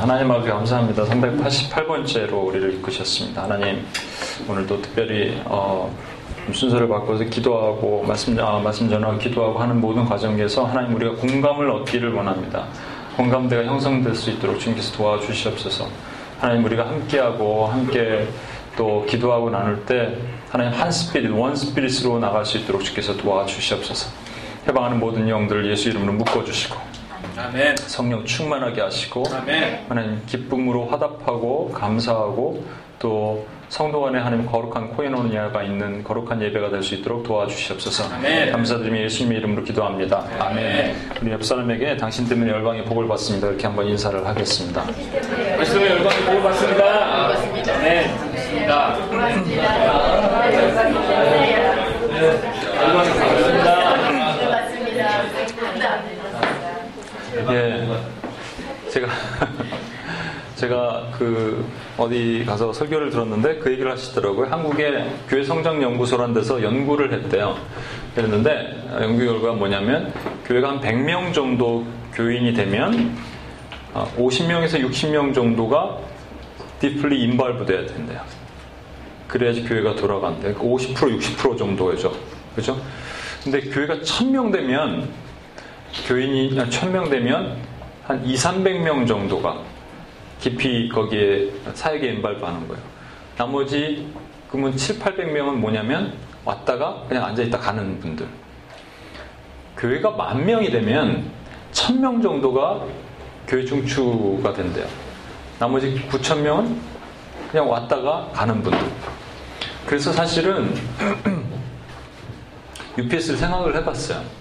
[0.00, 1.04] 하나님 아버지 감사합니다.
[1.04, 3.42] 388번째로 우리를 이끄셨습니다.
[3.42, 3.84] 하나님
[4.48, 5.94] 오늘도 특별히 어,
[6.52, 12.12] 순서를 바꿔서 기도하고 말씀, 아, 말씀 전하고 기도하고 하는 모든 과정에서 하나님 우리가 공감을 얻기를
[12.12, 12.66] 원합니다.
[13.16, 15.88] 공감대가 형성될 수 있도록 주님께서 도와주시옵소서.
[16.40, 18.26] 하나님 우리가 함께하고 함께
[18.76, 20.16] 또 기도하고 나눌 때
[20.48, 24.10] 하나님 한 스피릿, 원 스피릿으로 나갈 수 있도록 주께서 도와주시옵소서.
[24.66, 26.76] 해방하는 모든 영들을 예수 이름으로 묶어주시고
[27.36, 27.76] 아멘.
[27.76, 29.86] 성령 충만하게 하시고 아멘.
[29.88, 32.64] 하나님 기쁨으로 화답하고 감사하고
[32.98, 38.12] 또 성도 간에 하나님 거룩한 코인오니아가 있는 거룩한 예배가 될 수 있도록 도와주시옵소서.
[38.14, 38.50] 아멘.
[38.50, 40.26] 감사드리며 예수님의 이름으로 기도합니다.
[40.40, 40.66] 아멘.
[40.66, 40.96] 아멘.
[41.22, 43.46] 우리 옆 사람에게 당신 때문에 열방의 복을 받습니다.
[43.48, 44.82] 이렇게 한번 인사를 하겠습니다.
[44.82, 46.84] 당신 때문에 열방의 복을 받습니다.
[47.76, 48.16] 아멘.
[48.16, 48.98] 받습니다.
[48.98, 49.42] 열방의
[53.12, 53.80] 복을 받습니다.
[57.52, 57.86] 예.
[58.90, 59.06] 제가
[60.56, 61.64] 제가 그
[62.00, 64.50] 어디 가서 설교를 들었는데 그 얘기를 하시더라고요.
[64.50, 67.58] 한국의 교회 성장 연구소란 데서 연구를 했대요.
[68.14, 70.10] 그랬는데 연구 결과가 뭐냐면
[70.46, 71.84] 교회가 한 100명 정도
[72.14, 73.14] 교인이 되면
[73.92, 75.98] 50명에서 어, 60명 정도가
[76.78, 78.22] 디플리 인발부 돼야 된대요.
[79.28, 80.54] 그래야지 교회가 돌아간대.
[80.54, 82.14] 50% 60% 정도죠.
[82.56, 82.80] 그죠?
[83.44, 85.06] 근데 교회가 1000명 되면
[86.08, 87.58] 교인이 1000명 되면
[88.06, 89.69] 한 2, 300명 정도가
[90.40, 92.82] 깊이 거기에 사역에 인발하는 거예요.
[93.36, 94.08] 나머지
[94.50, 98.26] 그러면 7, 800명은 뭐냐면 왔다가 그냥 앉아있다 가는 분들.
[99.76, 101.30] 교회가 만 명이 되면
[101.72, 102.84] 1000명 정도가
[103.46, 104.86] 교회 중추가 된대요.
[105.58, 106.80] 나머지 9천 명은
[107.50, 108.80] 그냥 왔다가 가는 분들.
[109.86, 110.74] 그래서 사실은
[112.98, 114.39] UPS를 생각을 해봤어요.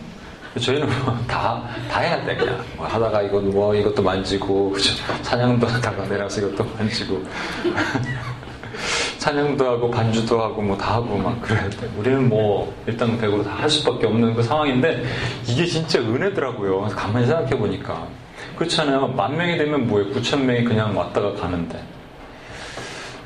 [0.59, 1.61] 저희는 뭐 다,
[1.91, 2.63] 다 해야 돼, 그냥.
[2.75, 4.93] 뭐 하다가 이거, 뭐, 이것도 만지고, 그죠?
[5.21, 7.21] 찬양도 하다가 내려서 이것도 만지고.
[9.19, 11.89] 찬양도 하고, 반주도 하고, 뭐 다 하고, 막 그래야 돼.
[11.97, 15.03] 우리는 뭐, 일당백으로 다 할 수밖에 없는 그 상황인데,
[15.45, 16.87] 이게 진짜 은혜더라고요.
[16.95, 18.07] 가만히 생각해보니까.
[18.55, 19.07] 그렇잖아요.
[19.09, 20.09] 만 명이 되면 뭐예요?
[20.13, 21.79] 9천 명이 그냥 왔다가 가는데.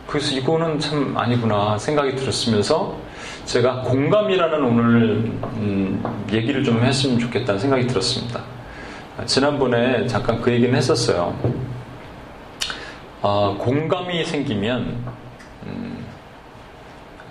[0.08, 2.98] 그래서 이거는 참 아니구나 생각이 들었으면서,
[3.46, 5.04] 제가 공감이라는 오늘
[5.58, 8.42] 음, 얘기를 좀 했으면 좋겠다는 생각이 들었습니다.
[9.26, 11.38] 지난번에 잠깐 그 얘기는 했었어요.
[13.22, 14.98] 어, 공감이 생기면
[15.66, 16.06] 음,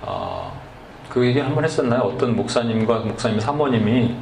[0.03, 0.61] 어,
[1.09, 2.03] 그 얘기 한번 했었나요?
[2.03, 4.15] 어떤 목사님과 목사님 사모님이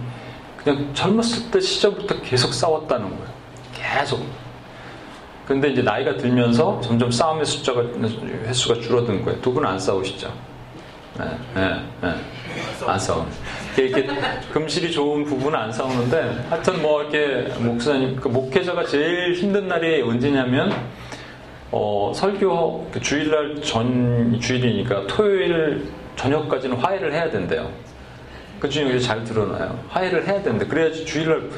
[0.56, 3.30] 그냥 젊었을 때 시절부터 계속 싸웠다는 거예요.
[3.74, 4.24] 계속.
[5.46, 7.82] 근데 이제 나이가 들면서 점점 싸움의 숫자가
[8.46, 9.40] 횟수가 줄어든 거예요.
[9.40, 10.32] 두 분은 안 싸우시죠?
[11.20, 12.14] 네, 네, 네.
[12.86, 13.26] 안 싸워.
[13.76, 14.06] 이렇게
[14.52, 20.72] 금실이 좋은 부분은 안 싸우는데 하여튼 뭐 이렇게 목사님 그 목회자가 제일 힘든 날이 언제냐면
[21.70, 27.70] 어, 설교 그 주일날 전 주일이니까 토요일 저녁까지는 화해를 해야 된대요.
[28.58, 29.78] 그 중에 잘 드러나요.
[29.88, 31.48] 화해를 해야 되는데 그래야지 주일날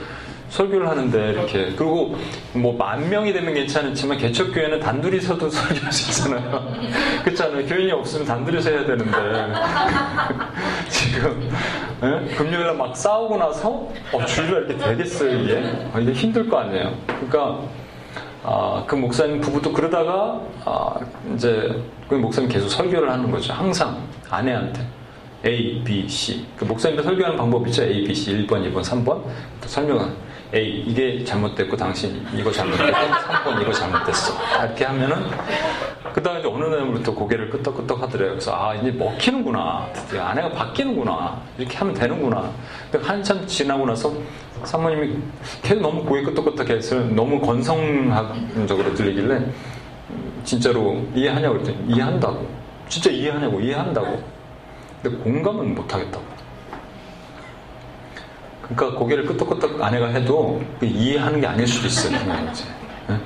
[0.53, 2.15] 설교를 하는데 이렇게 그리고
[2.53, 6.75] 뭐 만 명이 되면 괜찮지만 개척 교회는 단둘이서도 설교할 수 있잖아요.
[7.25, 7.65] 그렇잖아요.
[7.67, 9.13] 교인이 없으면 단둘이서 해야 되는데
[10.91, 11.49] 지금
[12.01, 12.35] 네?
[12.37, 15.63] 금요일날 막 싸우고 나서 어, 주일날 이렇게 되겠어요 이게
[15.95, 16.93] 어, 이게 힘들 거 아니에요.
[17.07, 17.61] 그러니까
[18.45, 20.97] 아, 그 목사님 부부도 그러다가 아,
[21.35, 23.53] 이제 그 목사님 계속 설교를 하는 거죠.
[23.53, 23.97] 항상
[24.29, 24.85] 아내한테.
[25.45, 26.47] A, B, C.
[26.57, 27.83] 그 목사님들 설교하는 방법이 있죠.
[27.83, 29.23] A, B, C 1번, 2번, 3번.
[29.67, 30.13] 설명은
[30.55, 34.35] A 이게 잘못됐고 당신 이거 잘못됐고 3번 이거 잘못됐어.
[34.65, 35.25] 이렇게 하면은
[36.13, 38.31] 그 다음에 어느 날부터 고개를 끄덕끄덕 하더래요.
[38.33, 39.89] 그래서 아 이제 먹히는구나.
[39.95, 41.41] 드디어 아내가 바뀌는구나.
[41.57, 42.51] 이렇게 하면 되는구나.
[42.91, 44.13] 근데 한참 지나고 나서
[44.65, 45.17] 사모님이
[45.63, 49.41] 계속 너무 고개 끄덕끄덕 해서 너무 건성적으로 들리길래
[50.45, 52.47] 진짜로 이해하냐고 그랬더니 이해한다고.
[52.89, 54.23] 진짜 이해하냐고 이해한다고.
[55.03, 56.32] 근데 공감은 못하겠다고
[58.75, 62.19] 그러니까 고개를 끄덕끄덕 아내가 해도 그 이해하는 게 아닐 수도 있어요.
[62.19, 62.65] 그냥 이제.
[63.09, 63.19] 네?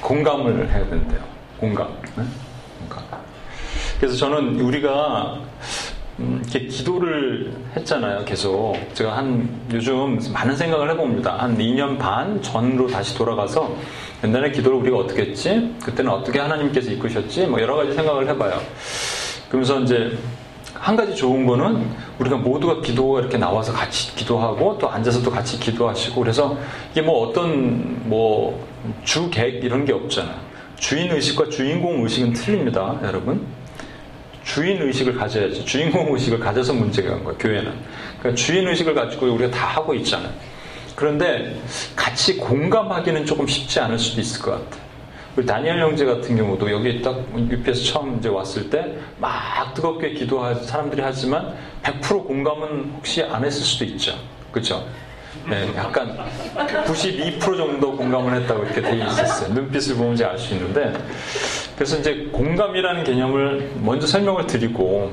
[0.00, 1.20] 공감을 해야 된대요.
[1.58, 1.88] 공감.
[2.16, 2.24] 네?
[2.80, 3.04] 공감.
[3.98, 5.40] 그래서 저는 우리가
[6.20, 8.24] 음, 이렇게 기도를 했잖아요.
[8.24, 11.36] 계속 제가 한 요즘 많은 생각을 해봅니다.
[11.38, 13.76] 한 2년 반 전으로 다시 돌아가서
[14.24, 15.72] 옛날에 기도를 우리가 어떻게 했지?
[15.84, 17.46] 그때는 어떻게 하나님께서 이끄셨지?
[17.46, 18.60] 뭐 여러 가지 생각을 해봐요.
[19.48, 20.18] 그러면서 이제
[20.80, 21.86] 한 가지 좋은 거는
[22.18, 26.56] 우리가 모두가 기도가 이렇게 나와서 같이 기도하고 또 앉아서 도 같이 기도하시고 그래서
[26.92, 28.66] 이게 뭐 어떤 뭐
[29.04, 30.36] 주객 이런 게 없잖아요.
[30.76, 33.44] 주인 의식과 주인공 의식은 틀립니다, 여러분.
[34.44, 35.64] 주인 의식을 가져야지.
[35.64, 37.72] 주인공 의식을 가져서 문제가 간 거예요, 교회는.
[38.20, 40.32] 그러니까 주인 의식을 가지고 우리가 다 하고 있잖아요.
[40.94, 41.60] 그런데
[41.94, 44.87] 같이 공감하기는 조금 쉽지 않을 수도 있을 것 같아요.
[45.44, 51.02] 다니엘 형제 같은 경우도 여기 딱 UPS 처음 이제 왔을 때 막 뜨겁게 기도하 사람들이
[51.02, 54.14] 하지만 100% 공감은 혹시 안 했을 수도 있죠.
[54.52, 54.84] 그죠?
[55.48, 56.18] 네, 약간
[56.86, 59.52] 92% 정도 공감을 했다고 이렇게 돼 있었어요.
[59.54, 60.92] 눈빛을 보면 이제 알 수 있는데
[61.76, 65.12] 그래서 이제 공감이라는 개념을 먼저 설명을 드리고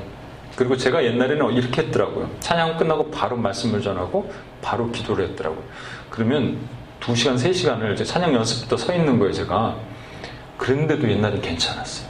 [0.56, 2.30] 그리고 제가 옛날에는 이렇게 했더라고요.
[2.40, 4.32] 찬양 끝나고 바로 말씀을 전하고
[4.62, 5.62] 바로 기도를 했더라고요.
[6.10, 6.58] 그러면
[7.02, 9.76] 2시간, 3시간을 이제 찬양 연습부터 서 있는 거예요, 제가.
[10.58, 12.08] 그런데도 옛날엔 괜찮았어요.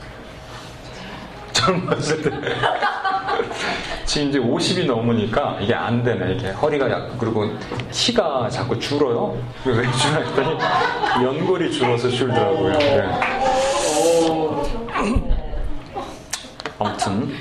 [1.52, 2.30] 젊었을 때.
[4.04, 6.34] 지금 이제 50이 넘으니까 이게 안 되네.
[6.34, 7.50] 이게 허리가 약, 그리고
[7.90, 9.36] 키가 자꾸 줄어요.
[9.64, 10.20] 왜 줄어?
[10.20, 10.58] 했더니
[11.24, 12.78] 연골이 줄어서 줄더라고요.
[12.78, 13.04] 네.
[16.78, 17.34] 아무튼.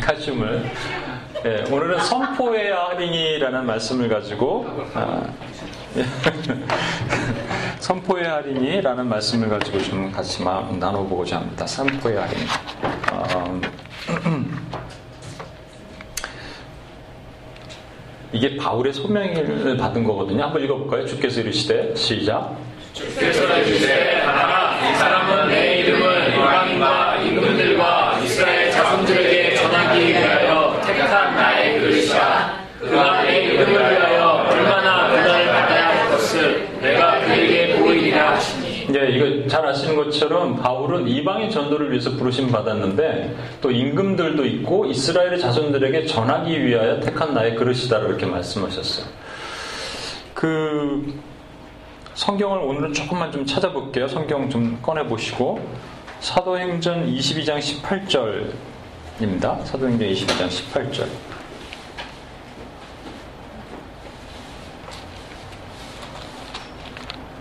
[0.00, 0.70] 칼슘을.
[1.44, 5.22] 네, 오늘은 선포해야 할인이라는 말씀을 가지고, 아,
[7.82, 11.66] 선포의 할인이라는 말씀을 가지고 좀 같이 나눠보고자 합니다.
[11.66, 12.38] 선포의 할인.
[13.10, 13.60] 어,
[18.32, 20.44] 이게 바울의 소명을 받은 거거든요.
[20.44, 21.04] 한번 읽어볼까요?
[21.04, 22.56] 주께서 이르시되 시작.
[22.92, 27.11] 주께서 이르시되 하나 이 사람은 내 이름을 이방인과
[39.10, 46.06] 이거 잘 아시는 것처럼 바울은 이방인 전도를 위해서 부르심 받았는데 또 임금들도 있고 이스라엘의 자손들에게
[46.06, 49.06] 전하기 위하여 택한 나의 그릇이다 이렇게 말씀하셨어요.
[50.34, 51.14] 그
[52.14, 54.08] 성경을 오늘은 조금만 좀 찾아볼게요.
[54.08, 55.60] 성경 좀 꺼내 보시고
[56.20, 57.58] 사도행전 22장
[59.18, 59.64] 18절입니다.
[59.64, 61.06] 사도행전 22장 18절.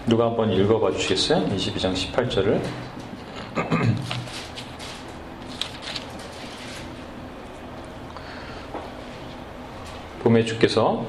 [0.07, 1.45] 누가 한번 읽어봐 주시겠어요?
[1.47, 2.59] 22장 18절을.
[10.23, 11.05] 봄의 주께서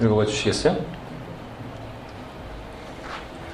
[0.00, 0.76] 읽어봐 주시겠어요?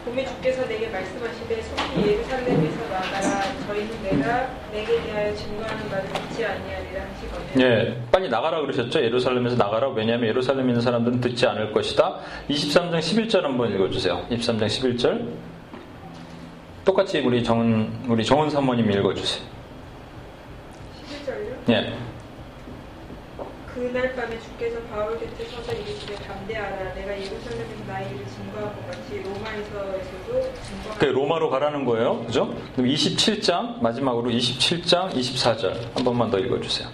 [0.05, 7.05] 봄의 주께서 내게 말씀하시되 속히 예루살렘에서 나가라 저희는 내가 내게 대하여 증거하는 바를 믿지 아니하리라
[7.05, 9.01] 하시거늘 예, 빨리 나가라 그러셨죠?
[9.01, 9.89] 예루살렘에서 나가라.
[9.91, 12.19] 왜냐하면 예루살렘에 있는 사람들은 듣지 않을 것이다.
[12.49, 14.27] 23장 11절 한번 읽어주세요.
[14.31, 15.29] 23장 11절.
[16.85, 19.45] 똑같이 우리 정은, 우리 정은 사모님 읽어주세요.
[21.67, 21.71] 11절요?
[21.71, 21.93] 예.
[23.75, 29.23] 그날 밤에 주께서 바울 곁에 서서 이르시되 담대하라 내가 예루살렘에서 나의 일을 증거한 것 같이
[29.23, 32.23] 로마에서에서도 그 증거하라 로마로 가라는 거예요.
[32.27, 32.55] 그죠?
[32.75, 35.95] 그럼 27장, 마지막으로 27장 24절.
[35.95, 36.87] 한 번만 더 읽어주세요.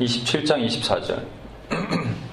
[0.00, 1.22] 27장 24절.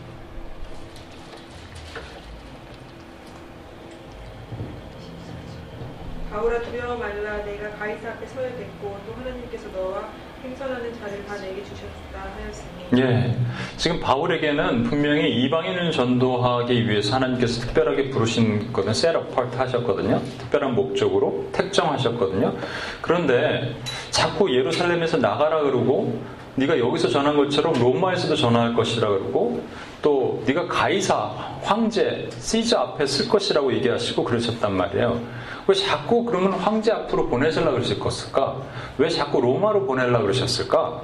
[6.31, 10.09] 바울아 두려워 말라 내가 가이사 앞에 서야겠고 또 하나님께서 너와
[10.43, 13.35] 행선하는 자를 다 내게 주셨다 하였으니 예.
[13.77, 20.21] 지금 바울에게는 분명히 이방인을 전도하기 위해서 하나님께서 특별하게 부르신 셋 어파트 하셨거든요.
[20.39, 22.55] 특별한 목적으로 택정하셨거든요.
[23.01, 23.75] 그런데
[24.09, 26.19] 자꾸 예루살렘에서 나가라 그러고
[26.55, 29.63] 네가 여기서 전한 것처럼 로마에서도 전할 것이라 그러고
[30.01, 31.31] 또 네가 가이사
[31.61, 35.21] 황제 시저 앞에 쓸 것이라고 얘기하시고 그러셨단 말이에요.
[35.69, 38.55] 왜 자꾸 그러면 황제 앞으로 보내달라 그러셨을까?
[38.97, 40.99] 왜 자꾸 로마로 보내려 그러셨을까?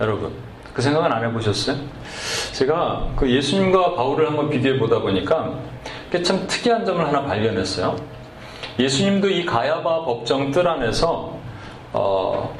[0.00, 0.32] 여러분
[0.74, 1.76] 그 생각은 안 해보셨어요?
[2.52, 5.54] 제가 그 예수님과 바울을 한번 비교해 보다 보니까
[6.24, 7.94] 참 특이한 점을 하나 발견했어요.
[8.80, 11.36] 예수님도 이 가야바 법정 뜰 안에서
[11.92, 12.52] 어,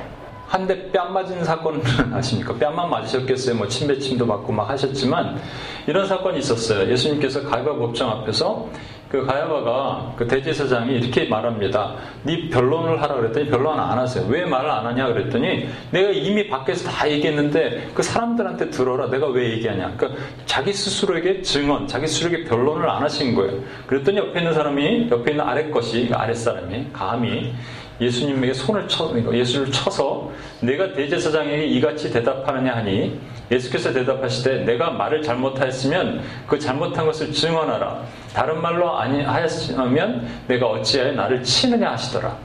[0.47, 1.83] 한 대 뺨 맞은 사건
[2.15, 2.55] 아십니까?
[2.55, 3.57] 뺨만 맞으셨겠어요.
[3.57, 5.41] 뭐 침배침도 받고 막 하셨지만
[5.89, 6.89] 이런 사건이 있었어요.
[6.91, 8.69] 예수님께서 가야바 법정 앞에서
[9.11, 11.95] 그 가야바가 그 대제사장이 이렇게 말합니다.
[12.25, 14.27] 네 변론을 하라 그랬더니 변론 안 하세요.
[14.29, 19.09] 왜 말을 안 하냐 그랬더니 내가 이미 밖에서 다 얘기했는데 그 사람들한테 들어라.
[19.09, 19.95] 내가 왜 얘기하냐.
[19.97, 23.61] 그러니까 자기 스스로에게 증언, 자기 스스로에게 변론을 안 하신 거예요.
[23.87, 27.55] 그랬더니 옆에 있는 사람이 옆에 있는 아래 것이 아랫 사람이 감히
[28.01, 33.19] 예수님에게 손을 쳐, 예수를 쳐서 내가 대제사장에게 이같이 대답하느냐 하니
[33.51, 38.03] 예수께서 대답하시되 내가 말을 잘못하였으면 그 잘못한 것을 증언하라.
[38.35, 42.37] 다른 말로 아니 하였으면 내가 어찌하여 나를 치느냐 하시더라.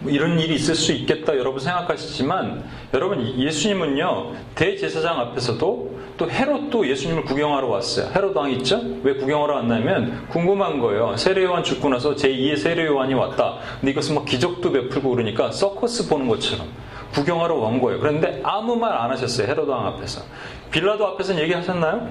[0.00, 7.24] 뭐 이런 일이 있을 수 있겠다 여러분 생각하시지만 여러분 예수님은요 대제사장 앞에서도 또 헤롯도 예수님을
[7.24, 8.10] 구경하러 왔어요.
[8.14, 8.80] 헤롯 왕 있죠?
[9.02, 11.16] 왜 구경하러 왔냐면 궁금한 거예요.
[11.16, 13.58] 세례요한 죽고 나서 제2의 세례요한이 왔다.
[13.80, 16.66] 근데 이것은 뭐 기적도 베풀고 그러니까 서커스 보는 것처럼
[17.12, 18.00] 구경하러 온 거예요.
[18.00, 19.46] 그런데 아무 말 안 하셨어요.
[19.48, 20.22] 헤롯 왕 앞에서.
[20.70, 22.08] 빌라도 앞에서는 얘기하셨나요?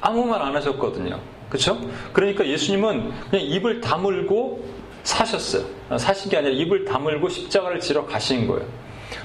[0.00, 1.18] 아무 말 안 하셨거든요.
[1.48, 1.78] 그렇죠?
[2.12, 4.64] 그러니까 예수님은 그냥 입을 다물고
[5.02, 5.64] 사셨어요.
[5.96, 8.66] 사신 게 아니라 입을 다물고 십자가를 지러 가신 거예요.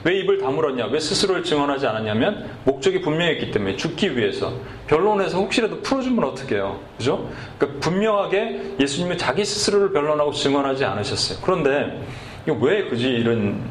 [0.05, 0.86] 왜 입을 다물었냐?
[0.88, 4.53] 왜 스스로를 증언하지 않았냐면 목적이 분명했기 때문에 죽기 위해서.
[4.88, 6.79] 변론에서 혹시라도 풀어주면 어떻게 해요?
[6.98, 7.29] 그죠?
[7.58, 11.39] 그러니까 분명하게 예수님은 자기 스스로를 변론하고 증언하지 않으셨어요.
[11.43, 12.01] 그런데
[12.48, 13.62] 왜 굳이 이런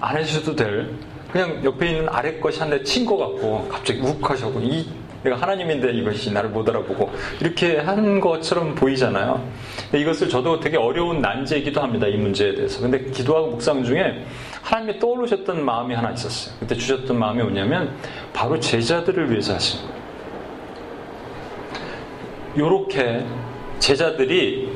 [0.00, 0.90] 안 해주셔도 될
[1.32, 4.86] 그냥 옆에 있는 아래 것이 한 대 친 것 같고 갑자기 욱하셔고 이
[5.22, 9.46] 내가 하나님인데 이것이 나를 못 알아보고 이렇게 한 것처럼 보이잖아요.
[9.94, 12.06] 이것을 저도 되게 어려운 난제이기도 합니다.
[12.06, 12.80] 이 문제에 대해서.
[12.80, 14.24] 근데 기도하고 묵상 중에
[14.62, 16.54] 하나님이 떠올르셨던 마음이 하나 있었어요.
[16.58, 17.94] 그때 주셨던 마음이 뭐냐면
[18.32, 20.00] 바로 제자들을 위해서 하신 거예요.
[22.58, 23.24] 요렇게
[23.78, 24.72] 제자들이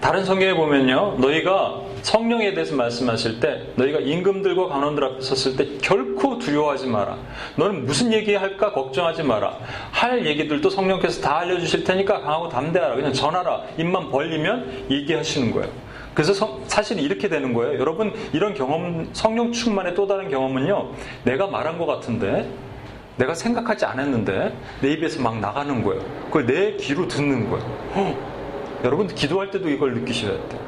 [0.00, 1.16] 다른 성경에 보면요.
[1.18, 7.16] 너희가 성령에 대해서 말씀하실 때 너희가 임금들과 간원들 앞에 섰을 때 결코 두려워하지 마라.
[7.56, 9.58] 너는 무슨 얘기할까 걱정하지 마라.
[9.90, 12.96] 할 얘기들도 성령께서 다 알려주실 테니까 강하고 담대하라.
[12.96, 13.62] 그냥 전하라.
[13.78, 15.70] 입만 벌리면 얘기하시는 거예요.
[16.12, 17.80] 그래서 성, 사실 이렇게 되는 거예요.
[17.80, 20.90] 여러분 이런 경험 성령 충만의 또 다른 경험은요.
[21.24, 22.50] 내가 말한 것 같은데
[23.16, 26.02] 내가 생각하지 않았는데 내 입에서 막 나가는 거예요.
[26.26, 27.64] 그걸 내 귀로 듣는 거예요.
[27.94, 28.14] 허,
[28.84, 30.63] 여러분 기도할 때도 이걸 느끼셔야 돼요.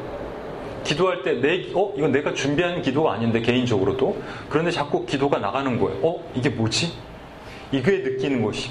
[0.86, 4.16] 기도할 때 내, 어, 이건 내가 준비한 기도가 아닌데, 개인적으로도.
[4.48, 5.98] 그런데 자꾸 기도가 나가는 거예요.
[6.02, 6.92] 어, 이게 뭐지?
[7.72, 8.70] 이게 느끼는 것이.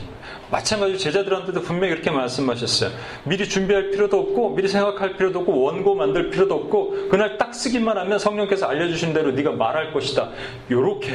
[0.50, 2.92] 마찬가지로 제자들한테도 분명히 이렇게 말씀하셨어요.
[3.26, 7.98] 미리 준비할 필요도 없고, 미리 생각할 필요도 없고, 원고 만들 필요도 없고, 그날 딱 쓰기만
[7.98, 10.30] 하면 성령께서 알려주신 대로 네가 말할 것이다.
[10.72, 11.14] 요렇게.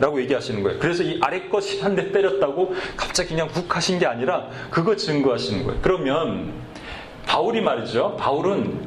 [0.00, 0.78] 라고 얘기하시는 거예요.
[0.78, 5.62] 그래서 이 아래 것이 한 대 때렸다고 갑자기 그냥 훅 하신 게 아니라 그거 증거하시는
[5.66, 5.78] 거예요.
[5.82, 6.54] 그러면
[7.26, 8.16] 바울이 말이죠.
[8.18, 8.80] 바울은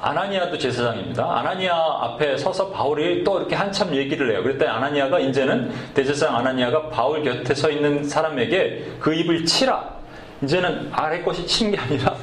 [0.00, 1.24] 아나니아도 제사장입니다.
[1.38, 4.42] 아나니아 앞에 서서 바울이 또 이렇게 한참 얘기를 해요.
[4.42, 9.97] 그랬더니 아나니아가 이제는 대제사장 아나니아가 바울 곁에 서 있는 사람에게 그 입을 치라.
[10.42, 12.14] 이제는 아래 것이 친 게 아니라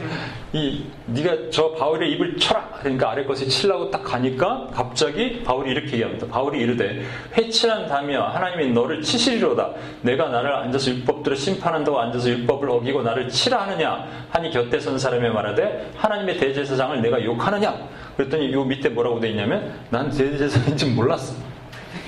[0.53, 2.69] 이 네가 저 바울의 입을 쳐라.
[2.79, 6.25] 그러니까 아래 것이 치려고 딱 가니까 갑자기 바울이 이렇게 얘기합니다.
[6.27, 7.03] 바울이 이르되
[7.37, 9.71] 회칠한 담이여 하나님이 너를 치시리로다.
[10.01, 15.27] 내가 나를 앉아서 율법들을 심판한다고 앉아서 율법을 어기고 나를 치라 하느냐 하니 곁에 선 사람이
[15.29, 17.75] 말하되 하나님의 대제사장을 내가 욕하느냐.
[18.15, 21.35] 그랬더니 요 밑에 뭐라고 돼 있냐면 난 대제사장인지 몰랐어.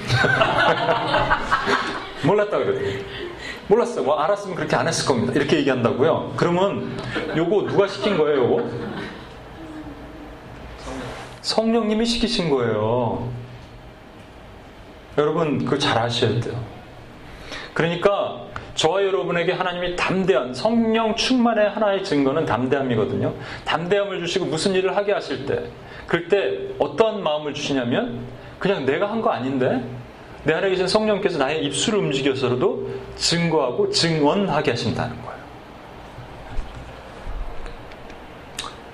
[2.24, 3.27] 몰랐다 그랬더니
[3.68, 4.04] 몰랐어요.
[4.06, 5.34] 뭐 알았으면 그렇게 안 했을 겁니다.
[5.36, 6.34] 이렇게 얘기한다고요.
[6.38, 6.98] 그러면
[7.36, 8.70] 요거 누가 시킨 거예요, 요거?
[11.42, 13.30] 성령님이 시키신 거예요.
[15.18, 16.56] 여러분, 그거 잘 아셔야 돼요.
[17.74, 18.42] 그러니까
[18.76, 23.34] 저와 여러분에게 하나님이 담대한 성령 충만의 하나의 증거는 담대함이거든요.
[23.66, 25.66] 담대함을 주시고 무슨 일을 하게 하실 때,
[26.06, 28.20] 그럴 때 어떠한 마음을 주시냐면
[28.60, 29.84] 그냥 내가 한 거 아닌데
[30.48, 35.38] 내 안에 계신 성령께서 나의 입술을 움직여서라도 증거하고 증언하게 하신다는 거예요.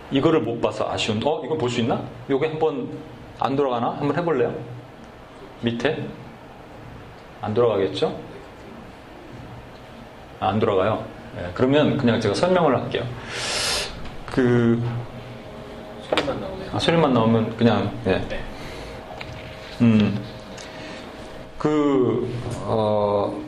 [0.09, 1.43] 이거를 못 봐서 아쉬운, 어?
[1.45, 2.01] 이거 볼수 있나?
[2.27, 2.89] 요게 한번
[3.39, 3.91] 안 돌아가나?
[3.91, 4.51] 한번 해볼래요?
[5.61, 6.03] 밑에?
[7.39, 8.19] 안 돌아가겠죠?
[10.39, 11.05] 아, 안 돌아가요.
[11.35, 13.03] 네, 그러면 그냥 제가 설명을 할게요.
[14.25, 14.83] 그,
[16.09, 16.69] 소리만 나오네요.
[16.73, 18.27] 아, 소리만 나오면 그냥, 네.
[18.27, 18.43] 네.
[19.81, 20.32] 음,
[21.63, 22.27] 그,
[22.65, 23.41] 어,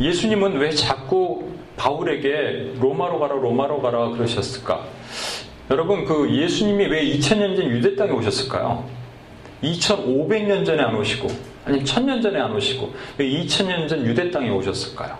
[0.00, 4.86] 예수님은 왜 자꾸 바울에게 로마로 가라, 로마로 가라 그러셨을까?
[5.70, 8.88] 여러분, 그 예수님이 왜 2000년 전 유대 땅에 오셨을까요?
[9.62, 11.28] 2500년 전에 안 오시고,
[11.66, 15.18] 아니면 1000년 전에 안 오시고, 왜 2000년 전 유대 땅에 오셨을까요?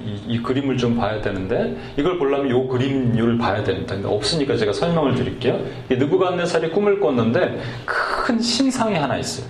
[0.00, 3.94] 이, 이, 그림을 좀 봐야 되는데 이걸 보려면 이 그림을 봐야 됩니다.
[3.94, 5.60] 근데 없으니까 제가 설명을 드릴게요.
[5.90, 9.46] 느부갓네살이 꿈을 꿨는데 큰 신상이 하나 있어요.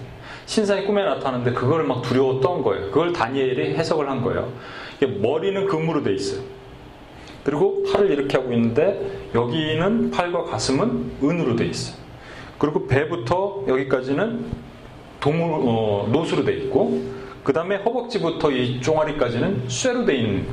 [0.46, 2.86] 신상이 꿈에 나타나는데 그걸 막 두려웠던 거예요.
[2.86, 4.52] 그걸 다니엘이 해석을 한 거예요.
[5.20, 6.42] 머리는 금으로 돼 있어요.
[7.44, 11.96] 그리고 팔을 이렇게 하고 있는데 여기는 팔과 가슴은 은으로 돼 있어요.
[12.58, 14.44] 그리고 배부터 여기까지는
[15.20, 17.02] 동으로 어, 노수로 돼 있고
[17.42, 20.46] 그 다음에 허벅지부터 이 종아리까지는 쇠로 돼 있는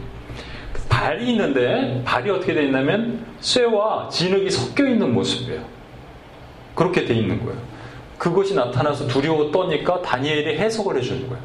[0.89, 5.61] 발이 있는데 발이 어떻게 돼 있냐면 쇠와 진흙이 섞여 있는 모습이에요.
[6.75, 7.59] 그렇게 돼 있는 거예요.
[8.17, 11.43] 그것이 나타나서 두려워 떠니까 다니엘이 해석을 해주는 거예요.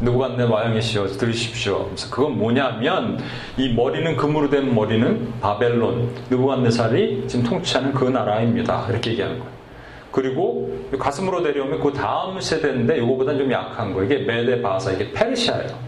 [0.00, 1.86] 누구간네 와영이시여 들으십시오.
[1.86, 3.18] 그래서 그건 뭐냐면
[3.56, 8.86] 이 머리는 금으로 된 머리는 바벨론 누구간네살이 지금 통치하는 그 나라입니다.
[8.88, 9.59] 이렇게 얘기하는 거예요.
[10.10, 14.06] 그리고 가슴으로 내려오면 그 다음 세대인데 이거보다는 좀 약한 거예요.
[14.06, 15.78] 이게 메데 바사 이게 페르시아예요.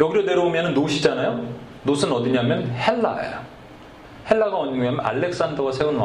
[0.00, 1.46] 여기로 내려오면 노시잖아요.
[1.84, 3.38] 노스는 어디냐면 헬라예요.
[4.30, 5.98] 헬라가 어디냐면 알렉산더가 세운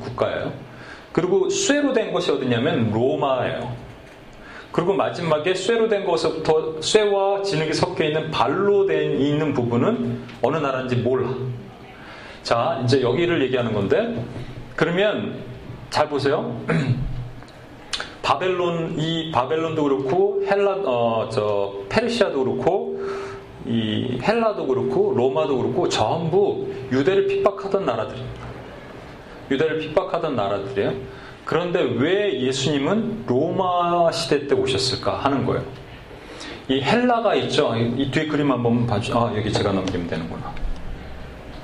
[0.00, 0.52] 국가예요.
[1.12, 3.74] 그리고 쇠로 된 것이 어디냐면 로마예요.
[4.72, 10.96] 그리고 마지막에 쇠로 된 것부터 쇠와 진흙이 섞여 있는 발로 된 있는 부분은 어느 나라인지
[10.96, 11.32] 몰라.
[12.42, 14.22] 자, 이제 여기를 얘기하는 건데
[14.76, 15.53] 그러면
[15.94, 16.60] 잘 보세요.
[18.20, 23.00] 바벨론 이 바벨론도 그렇고 헬라 어 저 페르시아도 그렇고
[23.64, 28.40] 이 헬라도 그렇고 로마도 그렇고 전부 유대를 핍박하던 나라들입니다.
[29.52, 30.94] 유대를 핍박하던 나라들이에요.
[31.44, 35.62] 그런데 왜 예수님은 로마 시대 때 오셨을까 하는 거예요.
[36.66, 37.72] 이 헬라가 있죠.
[37.76, 39.16] 이 뒤에 그림 한번 봐주.
[39.16, 40.63] 아 여기 제가 넘기면 되는구나.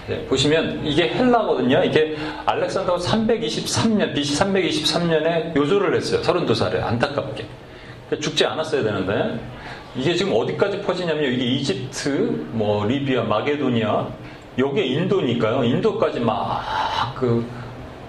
[0.08, 1.84] 네, 보시면 이게 헬라거든요.
[1.84, 2.16] 이게
[2.46, 6.20] 알렉산더가 323년 BC 323년에 요조를 했어요.
[6.22, 7.46] 32살에 안타깝게
[8.20, 9.38] 죽지 않았어야 되는데
[9.96, 14.08] 이게 지금 어디까지 퍼지냐면 이게 이집트, 뭐 리비아, 마게도니아,
[14.58, 15.64] 여기에 인도니까요.
[15.64, 17.60] 인도까지 막 그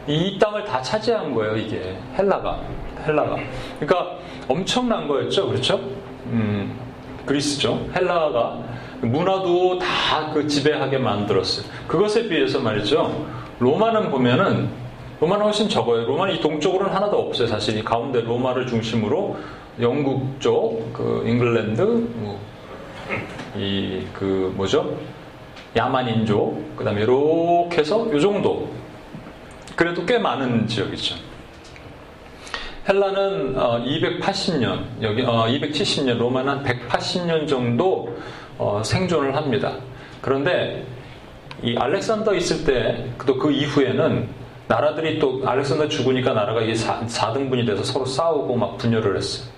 [0.07, 1.95] 이 땅을 다 차지한 거예요, 이게.
[2.17, 2.59] 헬라가.
[3.05, 3.37] 헬라가.
[3.79, 4.17] 그러니까
[4.47, 5.75] 엄청난 거였죠, 그렇죠?
[6.25, 6.75] 음,
[7.25, 7.85] 그리스죠.
[7.95, 8.57] 헬라가
[9.01, 11.65] 문화도 다 그 지배하게 만들었어요.
[11.87, 13.25] 그것에 비해서 말이죠.
[13.59, 14.69] 로마는 보면은
[15.19, 16.05] 로마는 훨씬 적어요.
[16.05, 17.47] 로마는 이 동쪽으로는 하나도 없어요.
[17.47, 19.37] 사실 이 가운데 로마를 중심으로
[19.81, 22.39] 영국 쪽, 그 잉글랜드, 뭐,
[23.57, 24.97] 이 그 뭐죠?
[25.75, 28.69] 야만인족, 그다음에 이렇게 해서 요 정도
[29.75, 31.15] 그래도 꽤 많은 지역이죠.
[32.87, 38.17] 헬라는 280년, 어, 여기 270년, 어, 로마는 180년 정도
[38.61, 39.73] 어, 생존을 합니다.
[40.21, 40.85] 그런데
[41.63, 44.27] 이 알렉산더 있을 때, 또 그 이후에는
[44.67, 49.49] 나라들이 또 알렉산더 죽으니까 나라가 이게 4등분이 돼서 서로 싸우고 막 분열을 했어요.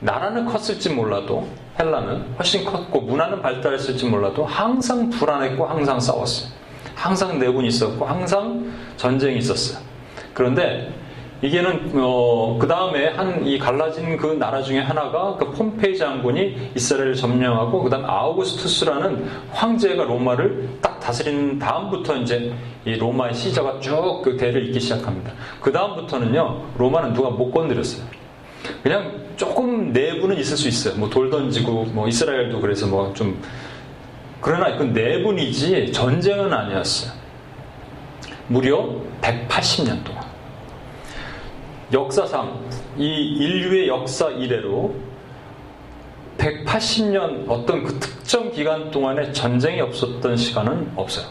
[0.00, 1.46] 나라는 컸을지 몰라도
[1.78, 6.50] 헬라는 훨씬 컸고 문화는 발달했을지 몰라도 항상 불안했고 항상 싸웠어요.
[6.94, 9.84] 항상 내분이 있었고 항상 전쟁이 있었어요.
[10.32, 10.92] 그런데
[11.44, 17.14] 이게는 어, 그 다음에 한 이 갈라진 그 나라 중에 하나가 그 폼페이 장군이 이스라엘을
[17.14, 22.54] 점령하고 그다음 아우구스투스라는 황제가 로마를 딱 다스린 다음부터 이제
[22.86, 25.32] 이 로마의 시저가 쭉 그 대를 잇기 시작합니다.
[25.60, 28.06] 그 다음부터는요 로마는 누가 못 건드렸어요.
[28.82, 30.94] 그냥 조금 내부는 있을 수 있어요.
[30.98, 33.38] 뭐 돌 던지고 뭐 이스라엘도 그래서 뭐 좀
[34.40, 37.12] 그러나 그 내분이지 전쟁은 아니었어요.
[38.46, 38.88] 무려
[39.20, 40.23] 180년 동안.
[41.92, 42.58] 역사상
[42.96, 44.94] 이 인류의 역사 이래로
[46.38, 51.26] 180년 어떤 그 특정 기간 동안에 전쟁이 없었던 시간은 없어요.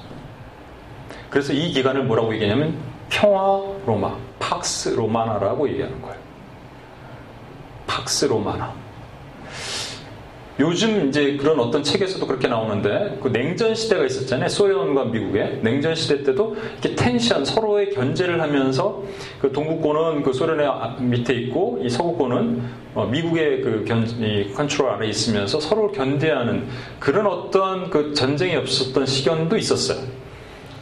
[1.30, 2.78] 그래서 이 기간을 뭐라고 얘기하냐면
[3.10, 6.18] 평화 로마, 팍스 로마나라고 얘기하는 거예요.
[7.88, 8.74] 팍스 로마나.
[10.60, 14.50] 요즘 이제 그런 어떤 책에서도 그렇게 나오는데 그 냉전 시대가 있었잖아요.
[14.50, 19.04] 소련과 미국의 냉전 시대 때도 이렇게 텐션 서로의 견제를 하면서
[19.42, 20.68] 그 동구권은 그 소련의
[21.00, 26.68] 밑에 있고 이 서구권은 어, 미국의 그 견, 이 컨트롤 아래 있으면서 서로를 견제하는
[27.00, 30.23] 그런 어떤 그 전쟁이 없었던 시견도 있었어요.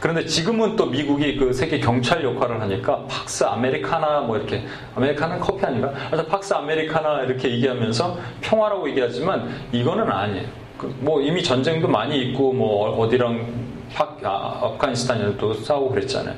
[0.02, 4.64] 그런데 지금은 또 미국이 그 세계 경찰 역할을 하니까 팍스 아메리카나 뭐 이렇게
[4.96, 5.92] 아메리카나 커피 아닌가?
[6.10, 10.48] 하여튼 팍스 아메리카나 이렇게 얘기하면서 평화라고 얘기하지만 이거는 아니에요.
[10.76, 13.46] 그 뭐 이미 전쟁도 많이 있고 뭐 어디랑
[13.94, 16.34] 팍 아, 아프가니스탄에도 싸우고 그랬잖아요.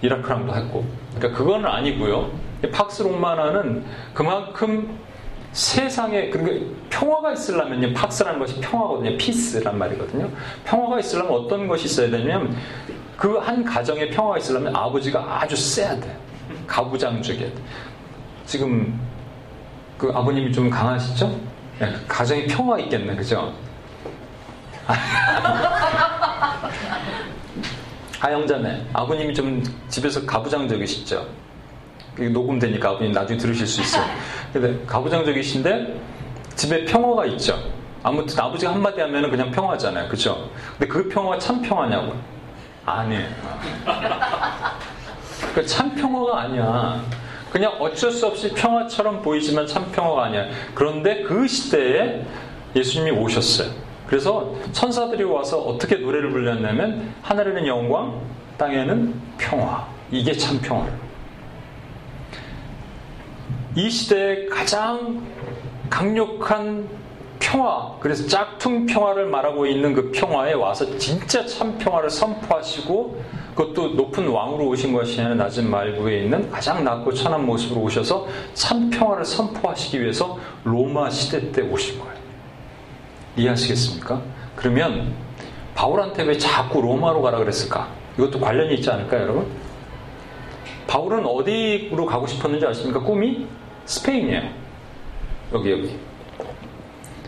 [0.00, 0.86] 이라크랑도 했고.
[1.16, 2.30] 그러니까 그거는 아니고요.
[2.72, 4.98] 팍스 롱마나는 그만큼
[5.56, 10.28] 세상에 그러니까 평화가 있으려면요 팍스라는 것이 평화거든요 피스란 말이거든요
[10.66, 12.54] 평화가 있으려면 어떤 것이 있어야 되냐면
[13.16, 16.14] 그 한 가정에 평화가 있으려면 아버지가 아주 세야 돼
[16.66, 17.54] 가부장적이야 돼
[18.44, 19.00] 지금
[19.96, 21.40] 그 아버님이 좀 강하시죠?
[21.78, 23.54] 네, 가정에 평화 있겠네 그죠?
[28.20, 31.45] 하영자네 아버님이 좀 집에서 가부장적이시죠?
[32.18, 34.04] 녹음되니까 아버님 나중에 들으실 수 있어요.
[34.52, 36.00] 근데 가부장적이신데
[36.54, 37.58] 집에 평화가 있죠.
[38.02, 40.08] 아무튼 아버지가 한마디 하면 그냥 평화잖아요.
[40.08, 40.48] 그죠?
[40.78, 42.14] 근데 그 평화가 참 평화냐고.
[42.84, 43.26] 아니에요.
[45.54, 47.00] 그참 평화가 아니야.
[47.50, 50.46] 그냥 어쩔 수 없이 평화처럼 보이지만 참 평화가 아니야.
[50.74, 52.24] 그런데 그 시대에
[52.74, 53.70] 예수님이 오셨어요.
[54.06, 58.20] 그래서 천사들이 와서 어떻게 노래를 불렸냐면 하늘에는 영광,
[58.56, 59.86] 땅에는 평화.
[60.10, 61.05] 이게 참 평화예요.
[63.76, 65.22] 이 시대에 가장
[65.90, 66.88] 강력한
[67.38, 73.22] 평화, 그래서 짝퉁 평화를 말하고 있는 그 평화에 와서 진짜 참 평화를 선포하시고
[73.54, 78.88] 그것도 높은 왕으로 오신 것이 아니라 낮은 말구에 있는 가장 낮고 천한 모습으로 오셔서 참
[78.88, 82.14] 평화를 선포하시기 위해서 로마 시대 때 오신 거예요.
[83.36, 84.22] 이해하시겠습니까?
[84.56, 85.12] 그러면
[85.74, 87.88] 바울한테 왜 자꾸 로마로 가라 그랬을까?
[88.16, 89.46] 이것도 관련이 있지 않을까요, 여러분?
[90.86, 93.00] 바울은 어디로 가고 싶었는지 아십니까?
[93.00, 93.46] 꿈이
[93.86, 94.42] 스페인이에요.
[95.54, 95.96] 여기, 여기.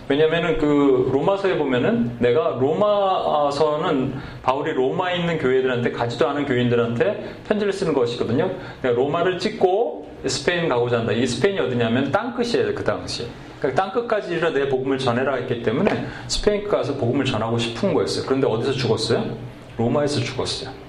[0.08, 7.92] 왜냐면은 그 로마서에 보면은 내가 로마서는 바울이 로마에 있는 교회들한테 가지도 않은 교인들한테 편지를 쓰는
[7.92, 8.50] 것이거든요.
[8.80, 11.12] 그러니까 로마를 찍고 스페인 가고자 한다.
[11.12, 12.74] 이 스페인이 어디냐면 땅끝이에요.
[12.74, 13.26] 그 당시에.
[13.60, 18.24] 그러니까 땅끝까지라 내 복음을 전해라 했기 때문에 스페인 가서 복음을 전하고 싶은 거였어요.
[18.24, 19.36] 그런데 어디서 죽었어요?
[19.76, 20.87] 로마에서 죽었어요.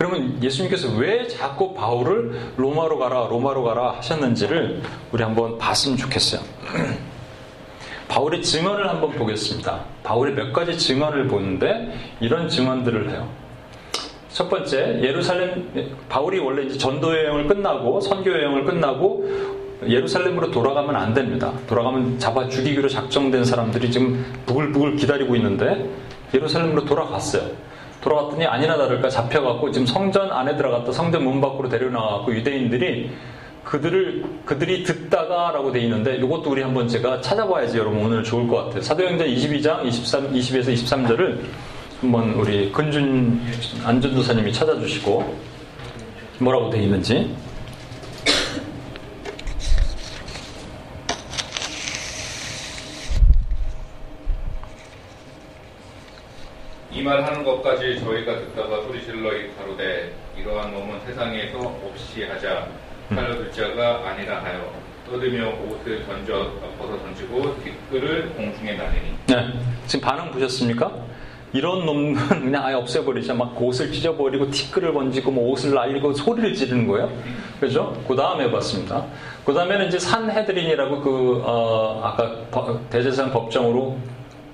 [0.00, 4.80] 그러면 예수님께서 왜 자꾸 바울을 로마로 가라, 로마로 가라 하셨는지를
[5.12, 6.40] 우리 한번 봤으면 좋겠어요.
[8.08, 9.84] 바울의 증언을 한번 보겠습니다.
[10.02, 13.28] 바울의 몇 가지 증언을 보는데 이런 증언들을 해요.
[14.30, 19.28] 첫 번째, 예루살렘, 바울이 원래 이제 전도 여행을 끝나고, 선교 여행을 끝나고,
[19.86, 21.52] 예루살렘으로 돌아가면 안 됩니다.
[21.66, 25.90] 돌아가면 잡아 죽이기로 작정된 사람들이 지금 부글부글 기다리고 있는데,
[26.32, 27.69] 예루살렘으로 돌아갔어요.
[28.00, 33.10] 돌아갔더니 아니나 다를까 잡혀갖고 지금 성전 안에 들어갔다 성전 문 밖으로 데려나와갖고 유대인들이
[33.64, 38.82] 그들을 그들이 듣다가라고 돼 있는데 이것도 우리 한번 제가 찾아봐야지 여러분 오늘 좋을 것 같아요.
[38.82, 41.40] 사도행전 22장 23 20에서 23절을
[42.00, 43.40] 한번 우리 근준
[43.84, 45.36] 안전도사님이 찾아주시고
[46.38, 47.34] 뭐라고 돼 있는지
[57.00, 62.66] 이 말 하는 것까지 저희가 듣다가 소리질러 가로되 이러한 놈은 세상에서 없이 하자
[63.08, 64.70] 살려둘 자가 아니라 하여
[65.08, 69.52] 떠들며 옷을 던져 벗어 던지고 티끌을 공중에 날리니 네.
[69.86, 70.92] 지금 반응 보셨습니까?
[71.54, 73.32] 이런 놈은 그냥 아예 없애버리자.
[73.34, 77.10] 막 옷을 찢어버리고 티끌을 번지고 뭐 옷을 날리고 소리를 지르는 거예요.
[77.58, 77.96] 그죠?
[78.06, 79.04] 그 다음에 봤습니다.
[79.44, 83.96] 그 다음에는 이제 산헤드린이라고 그, 어, 아까 대제사장 법정으로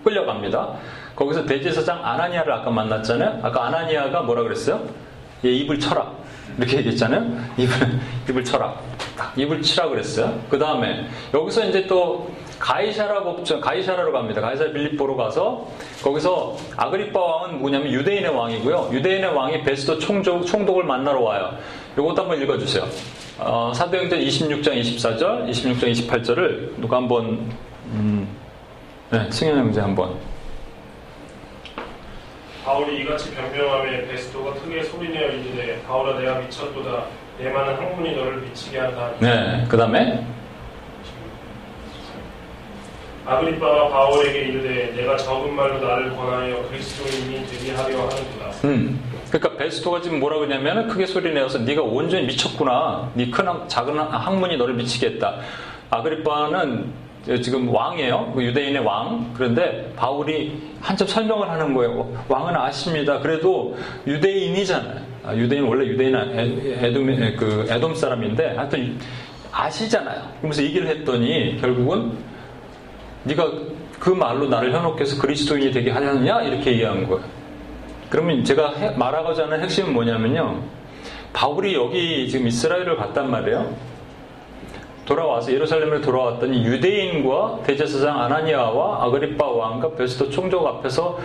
[0.05, 0.79] 끌려갑니다.
[1.17, 3.41] 거기서 대제사장 아나니아를 아까 만났잖아요.
[3.43, 4.85] 아까 아나니아가 뭐라 그랬어요?
[5.45, 6.13] 얘 입을 쳐라.
[6.59, 7.23] 이렇게 얘기했잖아요.
[7.57, 7.75] 입을,
[8.29, 8.75] 입을 쳐라.
[9.17, 10.39] 딱 입을 치라 그랬어요.
[10.51, 14.41] 그 다음에 여기서 이제 또 가이샤라 법정, 가이샤라로 갑니다.
[14.41, 15.67] 가이샤 빌립보로 가서
[16.03, 18.91] 거기서 아그리파 왕은 뭐냐면 유대인의 왕이고요.
[18.93, 21.57] 유대인의 왕이 베스도 총독, 총독을 만나러 와요.
[21.99, 22.85] 이것도 한번 읽어주세요.
[23.39, 27.51] 어, 사도행전 26장 24절, 26장 28절을 누가 한번
[27.93, 28.27] 음,
[29.11, 30.15] 네, 승현 형제 한번.
[32.67, 37.05] 바울이 이같이 변명함에 베스도가 크게 소리내어 이르되 바울아 내가 미쳤도다
[37.39, 39.13] 내 많은 학문이 너를 미치게 한다.
[39.21, 40.27] 네, 그 다음에
[43.25, 48.51] 아그리빠가 바울에게 이르되 내가 적은 말로 나를 권하여 그리스도인이 되게 하려 하는구나.
[48.65, 49.01] 음.
[49.31, 53.13] 그러니까 베스토가 지금 뭐라 그러냐면 크게 소리 내어서 네가 온전히 미쳤구나.
[53.15, 55.37] 네큰 작은 학문이 너를 미치겠다.
[55.91, 56.93] 아그리빠는
[57.43, 58.33] 지금 왕이에요.
[58.35, 59.33] 그 유대인의 왕.
[59.35, 62.25] 그런데 바울이 한참 설명을 하는 거예요.
[62.29, 63.19] 왕은 아십니다.
[63.19, 65.01] 그래도 유대인이잖아요.
[65.25, 68.97] 아, 유대인 원래 유대인은 에돔 그 에돔 사람인데 하여튼
[69.51, 70.23] 아시잖아요.
[70.39, 72.13] 그러면서 얘기를 했더니 결국은
[73.25, 73.51] 네가
[73.99, 77.25] 그 말로 나를 현혹해서 그리스도인이 되게 하려느냐 이렇게 이해한 거예요.
[78.09, 80.63] 그러면 제가 말하고자 하는 핵심은 뭐냐면요.
[81.33, 83.75] 바울이 여기 지금 이스라엘을 갔단 말이에요.
[85.07, 91.19] 돌아와서 예루살렘을 돌아왔더니 유대인과 대제사장 아나니아와 아그리파 왕과 베스도 총독 앞에서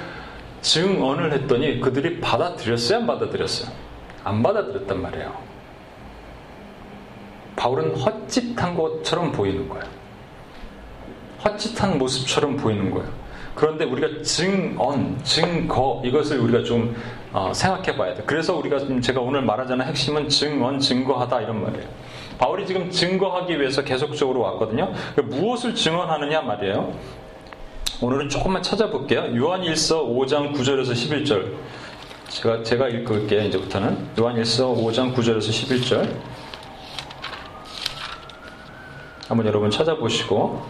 [0.62, 3.72] 증언을 했더니 그들이 받아들였어요, 안 받아들였어요?
[4.24, 5.34] 안 받아들였단 말이에요.
[7.56, 9.84] 바울은 헛짓한 것처럼 보이는 거예요.
[11.44, 13.10] 헛짓한 모습처럼 보이는 거예요.
[13.56, 16.96] 그런데 우리가 증언, 증거 이것을 우리가 좀
[17.34, 18.24] 어, 생각해 봐야 돼.
[18.26, 21.88] 그래서 우리가 제가 오늘 말하자는 핵심은 증언, 증거하다 이런 말이에요.
[22.42, 24.92] 바울이 지금 증거하기 위해서 계속적으로 왔거든요.
[25.14, 26.92] 그러니까 무엇을 증언하느냐 말이에요.
[28.02, 29.36] 오늘은 조금만 찾아볼게요.
[29.36, 31.54] 요한일서 5장 9절에서 11절.
[32.30, 33.44] 제가 제가 읽을게요.
[33.44, 36.16] 이제부터는 요한일서 5장 9절에서 11절.
[39.28, 40.66] 한번 여러분 찾아보시고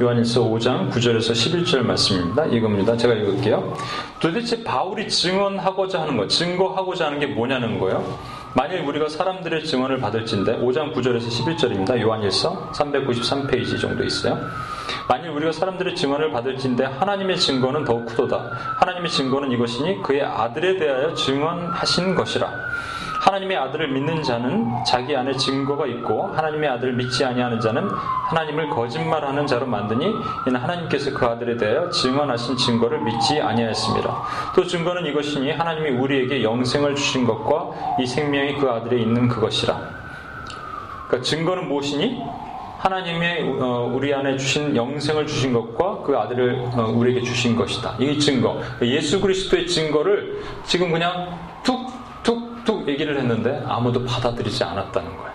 [0.00, 2.46] 요한일서 5장 9절에서 11절 말씀입니다.
[2.46, 2.96] 이겁니다.
[2.96, 3.76] 제가 읽을게요.
[4.20, 8.16] 도대체 바울이 증언하고자 하는 것, 증거하고자 하는 게 뭐냐는 거예요.
[8.52, 12.00] 만일 우리가 사람들의 증언을 받을진데 5장 9절에서 11절입니다.
[12.00, 14.40] 요한일서 393페이지 정도 있어요.
[15.08, 18.50] 만일 우리가 사람들의 증언을 받을진데 하나님의 증거는 더욱 크도다.
[18.80, 22.69] 하나님의 증거는 이것이니 그의 아들에 대하여 증언하신 것이라.
[23.20, 29.46] 하나님의 아들을 믿는 자는 자기 안에 증거가 있고 하나님의 아들을 믿지 아니하는 자는 하나님을 거짓말하는
[29.46, 30.06] 자로 만드니
[30.46, 34.22] 이는 하나님께서 그 아들에 대하여 증언하신 증거를 믿지 아니하였습니다.
[34.56, 39.78] 또 증거는 이것이니 하나님이 우리에게 영생을 주신 것과 이 생명이 그 아들에 있는 그것이라.
[41.08, 42.22] 그러니까 증거는 무엇이니?
[42.78, 47.96] 하나님의 어, 우리 안에 주신 영생을 주신 것과 그 아들을 어, 우리에게 주신 것이다.
[47.98, 48.58] 이게 증거.
[48.80, 51.49] 예수 그리스도의 증거를 지금 그냥
[52.90, 55.30] 얘기를 했는데 아무도 받아들이지 않았다는 거예요.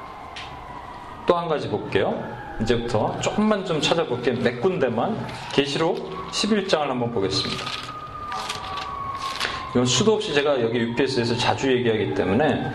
[1.28, 2.14] 또 한 가지 볼게요.
[2.62, 4.36] 이제부터 조금만 좀 찾아볼게요.
[4.40, 5.98] 몇 군데만 계시록
[6.32, 7.66] 11장을 한번 보겠습니다.
[9.72, 12.72] 이건 수도 없이 제가 여기 UPS에서 자주 얘기하기 때문에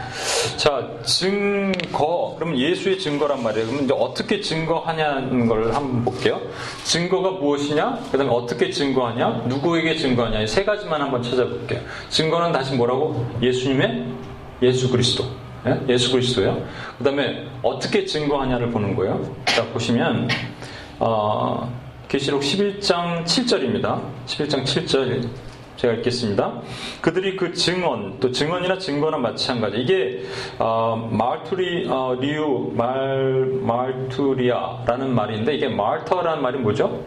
[0.58, 3.64] 자 증거 그러면 예수의 증거란 말이에요.
[3.66, 6.38] 그러면 이제 어떻게 증거하냐는 걸 한번 볼게요.
[6.84, 8.00] 증거가 무엇이냐?
[8.12, 9.44] 그다음에 어떻게 증거하냐?
[9.46, 10.42] 누구에게 증거하냐?
[10.42, 11.80] 이 세 가지만 한번 찾아볼게요.
[12.10, 13.26] 증거는 다시 뭐라고?
[13.40, 14.04] 예수님의
[14.62, 15.24] 예수 그리스도.
[15.66, 15.78] 예?
[15.88, 16.66] 예수 그리스도요.
[16.98, 19.34] 그 다음에 어떻게 증거하냐를 보는 거예요.
[19.44, 20.28] 자 보시면
[20.98, 21.70] 어,
[22.08, 24.00] 계시록 11장 7절입니다.
[24.26, 25.28] 11장 7절
[25.76, 26.60] 제가 읽겠습니다.
[27.00, 29.78] 그들이 그 증언, 또 증언이나 증거는 마찬가지.
[29.78, 30.22] 이게
[30.58, 37.02] 어, 말투리 어, 리우 말 말투리아라는 말인데 이게 말터라는 말이 뭐죠?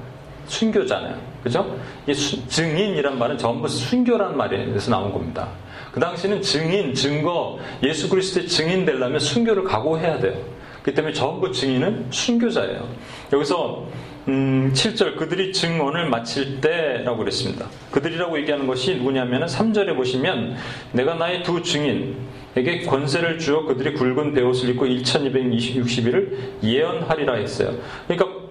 [0.48, 1.16] 순교잖아요.
[1.44, 1.78] 그죠?
[2.08, 5.50] 이 수, 증인이란 말은 전부 순교라는 말에서 나온 겁니다.
[5.94, 10.34] 그 당시는 증인, 증거, 예수 그리스도의 증인 되려면 순교를 각오해야 돼요.
[10.82, 12.90] 그 때문에 전부 증인은 순교자예요.
[13.32, 13.88] 여기서
[14.28, 17.68] 음, 7절 그들이 증언을 마칠 때라고 그랬습니다.
[17.92, 20.56] 그들이라고 얘기하는 것이 누구냐면 3절에 보시면
[20.94, 27.76] 내가 나의 두 증인에게 권세를 주어 그들이 굵은 베옷을 입고 1260일을 예언하리라 했어요.
[28.08, 28.43] 그러니까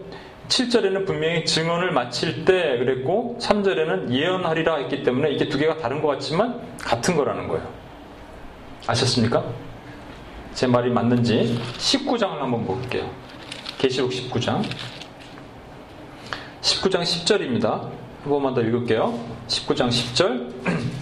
[0.53, 6.09] 7절에는 분명히 증언을 마칠 때 그랬고 3절에는 예언하리라 했기 때문에 이게 두 개가 다른 것
[6.09, 7.67] 같지만 같은 거라는 거예요.
[8.87, 9.45] 아셨습니까?
[10.53, 13.11] 제 말이 맞는지 19장을 한번 볼게요.
[13.79, 14.63] 계시록 19장.
[16.61, 17.65] 19장 10절입니다.
[18.23, 19.19] 한 번만 더 읽을게요.
[19.49, 20.53] 19장 10절.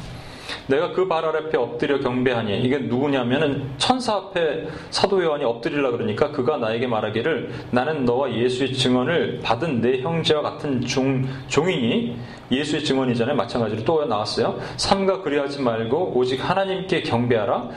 [0.70, 6.86] 내가 그발 앞에 엎드려 경배하니 이게 누구냐면은 천사 앞에 사도 요한이 엎드리려 그러니까 그가 나에게
[6.86, 12.16] 말하기를 나는 너와 예수의 증언을 받은 내 형제와 같은 종, 종이니
[12.50, 13.36] 예수의 증언이잖아요.
[13.36, 14.58] 마찬가지로 또 나왔어요.
[14.76, 17.68] 삼가 그리하지 말고 오직 하나님께 경배하라.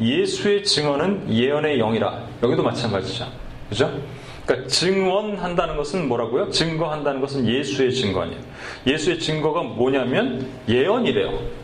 [0.00, 2.18] 예수의 증언은 예언의 영이라.
[2.42, 3.26] 여기도 마찬가지죠.
[3.68, 3.90] 그죠?
[4.44, 6.50] 그러니까 증언한다는 것은 뭐라고요?
[6.50, 8.40] 증거한다는 것은 예수의 증거 아니에요.
[8.86, 11.63] 예수의 증거가 뭐냐면 예언이래요.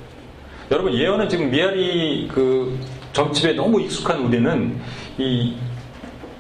[0.71, 2.79] 여러분 예언은 지금 미아리 그
[3.13, 4.79] 점집에 너무 익숙한 우리는
[5.19, 5.57] 이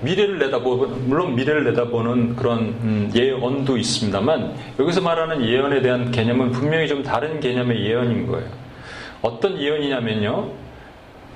[0.02, 6.86] 미래를 내다보는 물론 미래를 내다보는 그런 음, 예언도 있습니다만 여기서 말하는 예언에 대한 개념은 분명히
[6.86, 8.48] 좀 다른 개념의 예언인 거예요.
[9.20, 10.52] 어떤 예언이냐면요.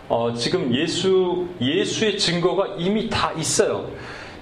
[0.09, 3.91] 어, 지금 예수 예수의 증거가 이미 다 있어요.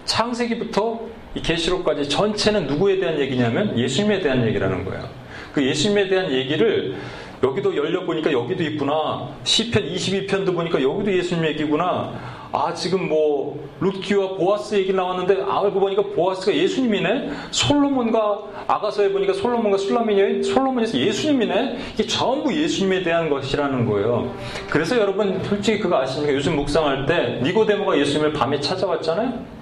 [0.05, 1.01] 창세기부터
[1.35, 5.09] 이 계시록까지 전체는 누구에 대한 얘기냐면 예수님에 대한 얘기라는 거예요.
[5.55, 6.97] 그 예수님에 대한 얘기를
[7.43, 9.29] 여기도 열려 보니까 여기도 있구나.
[9.43, 12.13] 시편 22편도 보니까 여기도 예수님 얘기구나.
[12.53, 17.31] 아 지금 뭐 룻기와 보아스 얘기 나왔는데 알고 보니까 보아스가 예수님이네.
[17.51, 21.79] 솔로몬과 아가서에 보니까 솔로몬과 술라미니 솔로몬에서 예수님이네.
[21.95, 24.33] 이게 전부 예수님에 대한 것이라는 거예요.
[24.71, 26.33] 그래서 여러분 솔직히 그거 아십니까?
[26.35, 29.62] 요즘 묵상할 때 니고데모가 예수님을 밤에 찾아왔잖아요.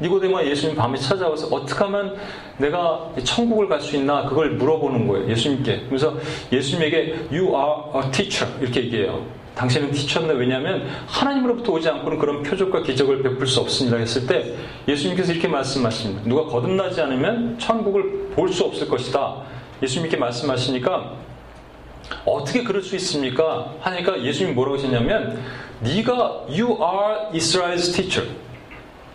[0.00, 2.16] 니고데모가 예수님 밤에 찾아와서 어떻게 하면
[2.58, 5.28] 내가 천국을 갈 수 있나 그걸 물어보는 거예요.
[5.30, 5.86] 예수님께.
[5.88, 6.14] 그래서
[6.52, 9.24] 예수님에게 You are a teacher 이렇게 얘기해요.
[9.54, 14.54] 당신은 티처인데 왜냐하면 하나님으로부터 오지 않고는 그런 표적과 기적을 베풀 수 없습니다 했을 때
[14.86, 16.22] 예수님께서 이렇게 말씀하십니다.
[16.28, 19.42] 누가 거듭나지 않으면 천국을 볼 수 없을 것이다.
[19.82, 21.12] 예수님께 말씀하시니까
[22.24, 23.74] 어떻게 그럴 수 있습니까?
[23.80, 25.40] 하니까 예수님이 뭐라고 하셨냐면
[25.80, 28.28] 네가 You are Israel's teacher.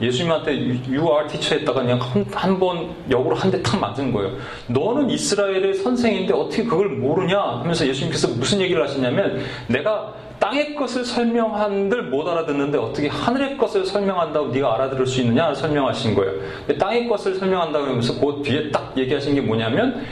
[0.01, 1.99] 예수님한테 are teacher 했다가 그냥
[2.33, 4.31] 한번 역으로 한 대 탁 맞은 거예요.
[4.67, 12.03] 너는 이스라엘의 선생인데 어떻게 그걸 모르냐 하면서 예수님께서 무슨 얘기를 하시냐면 내가 땅의 것을 설명한들
[12.09, 16.31] 못 알아듣는데 어떻게 하늘의 것을 설명한다고 네가 알아들을 수 있느냐 설명하신 거예요.
[16.77, 20.03] 땅의 것을 설명한다고 하면서 그 뒤에 딱 얘기하신 게 뭐냐면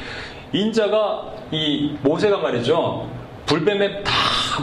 [0.53, 3.09] 인자가 이 모세가 말이죠.
[3.45, 4.11] 불뱀에 다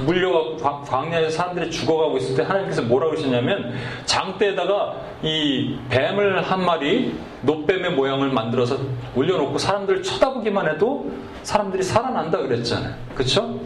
[0.04, 3.74] 물려가고 광야에서 사람들이 죽어가고 있을 때 하나님께서 뭐라고 하셨냐면
[4.06, 8.78] 장대에다가 이 뱀을 한 마리 노뱀의 모양을 만들어서
[9.14, 11.10] 올려놓고 사람들을 쳐다보기만 해도
[11.42, 12.94] 사람들이 살아난다 그랬잖아요.
[13.14, 13.60] 그렇죠?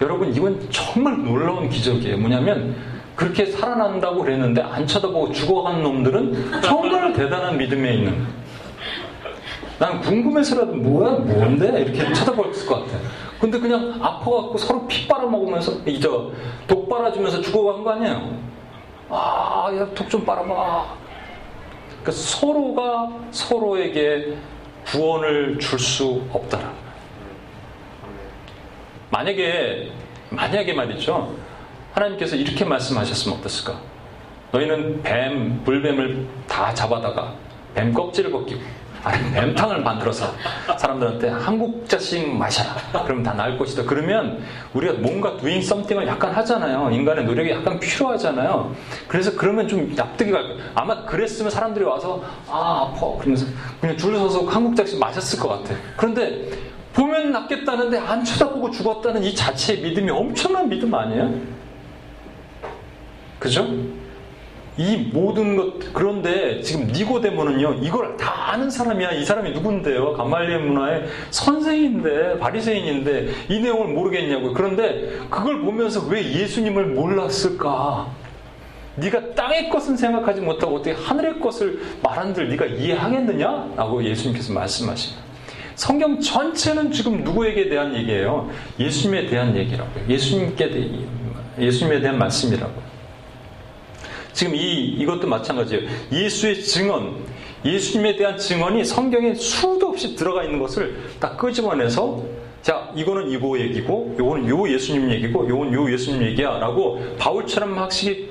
[0.00, 2.18] 여러분 이건 정말 놀라운 기적이에요.
[2.18, 2.74] 뭐냐면
[3.14, 8.26] 그렇게 살아난다고 그랬는데 안 쳐다보고 죽어간 놈들은 정말 대단한 믿음에 있는
[9.78, 12.98] 난 궁금해서라도 뭐야 뭔데 이렇게 쳐다봤을 것 같아.
[13.42, 16.30] 근데 그냥 아파갖고 서로 피 빨아먹으면서, 이저,
[16.68, 18.38] 독 빨아주면서 죽어간 거 아니에요?
[19.10, 20.94] 아, 야, 독 좀 빨아봐.
[21.90, 24.36] 그러니까 서로가 서로에게
[24.86, 26.72] 구원을 줄 수 없다라.
[29.10, 29.90] 만약에,
[30.30, 31.34] 만약에 말이죠.
[31.94, 33.76] 하나님께서 이렇게 말씀하셨으면 어땠을까?
[34.52, 37.34] 너희는 뱀, 불뱀을 다 잡아다가
[37.74, 38.60] 뱀 껍질을 벗기고
[39.04, 40.32] 아니 뱀탕을 만들어서
[40.78, 42.76] 사람들한테 한국자씩 마셔라.
[43.04, 43.82] 그러면 다 나을 것이다.
[43.84, 44.42] 그러면
[44.74, 46.90] 우리가 뭔가 doing something을 약간 하잖아요.
[46.90, 48.74] 인간의 노력이 약간 필요하잖아요.
[49.08, 50.56] 그래서 그러면 좀 납득이 갈.
[50.74, 53.46] 아마 그랬으면 사람들이 와서 아 아파 그러면서
[53.80, 55.74] 그냥 줄 서서 한국자씩 마셨을 것 같아.
[55.96, 56.48] 그런데
[56.92, 61.32] 보면 낫겠다는데 안 쳐다보고 죽었다는 이 자체의 믿음이 엄청난 믿음 아니에요?
[63.40, 63.66] 그죠?
[64.78, 69.12] 이 모든 것 그런데 지금 니고데모는요 이걸 다 아는 사람이야.
[69.12, 70.14] 이 사람이 누군데요?
[70.14, 78.08] 가말리엘 문화의 선생인데 바리새인인데 이 내용을 모르겠냐고요 그런데 그걸 보면서 왜 예수님을 몰랐을까?
[78.96, 83.72] 네가 땅의 것은 생각하지 못하고 어떻게 하늘의 것을 말한들 네가 이해하겠느냐?
[83.76, 85.22] 라고 예수님께서 말씀하십니다.
[85.74, 88.50] 성경 전체는 지금 누구에게 대한 얘기예요?
[88.78, 90.04] 예수님에 대한 얘기라고요.
[90.08, 90.90] 예수님께 대,
[91.58, 92.91] 예수님에 대한 말씀이라고
[94.32, 95.88] 지금 이, 이것도 마찬가지예요.
[96.12, 97.24] 예수의 증언,
[97.64, 104.14] 예수님에 대한 증언이 성경에 수도 없이 들어가 있는 것을 딱 끄집어내서 자, 이거는 이거 얘기고,
[104.18, 106.58] 요거는 요 예수님 얘기고, 요건 요 예수님 얘기야.
[106.58, 108.30] 라고 바울처럼 확실히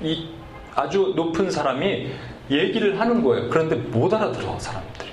[0.00, 0.28] 이
[0.76, 2.08] 아주 높은 사람이
[2.52, 3.50] 얘기를 하는 거예요.
[3.50, 5.08] 그런데 못 알아들어, 사람들이.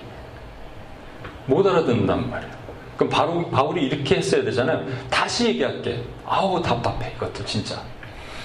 [1.47, 2.53] 못 알아듣는단 말이에요.
[2.97, 4.85] 그럼 바로, 바울이 이렇게 했어야 되잖아요.
[5.09, 6.03] 다시 얘기할게.
[6.23, 7.81] 아우, 답답해, 이것도 진짜.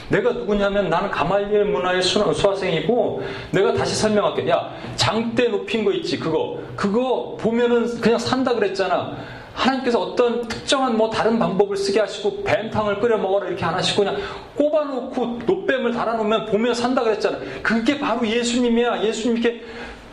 [0.08, 4.48] 내가 누구냐면 나는 가말리엘 문화의 수화생이고 내가 다시 설명할게.
[4.48, 9.16] 야 장대 높인 거 있지 그거 그거 보면은 그냥 산다 그랬잖아.
[9.54, 14.20] 하나님께서 어떤 특정한 뭐 다른 방법을 쓰게 하시고 뱀탕을 끓여 먹어라 이렇게 안 하시고 그냥
[14.54, 17.38] 꼽아놓고 노뱀을 달아놓으면 보면 산다 그랬잖아.
[17.62, 19.02] 그게 바로 예수님이야.
[19.02, 19.62] 예수님께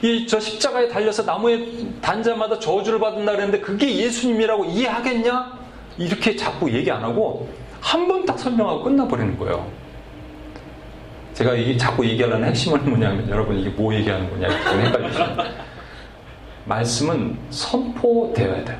[0.02, 1.66] 이 저 십자가에 달려서 나무에
[2.02, 5.54] 단자마다 저주를 받는다 그랬는데 그게 예수님이라고 이해하겠냐?
[5.98, 7.48] 이렇게 자꾸 얘기 안 하고
[7.80, 9.66] 한 번 딱 설명하고 끝나버리는 거예요.
[11.34, 15.36] 제가 이게 자꾸 얘기하려는 핵심은 뭐냐면 여러분 이게 뭐 얘기하는 거냐 좀 헷갈리죠.
[16.66, 18.78] 말씀은 선포되어야 돼요.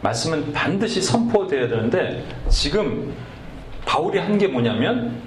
[0.00, 3.12] 말씀은 반드시 선포되어야 되는데 지금
[3.84, 5.20] 바울이 한 게 뭐냐면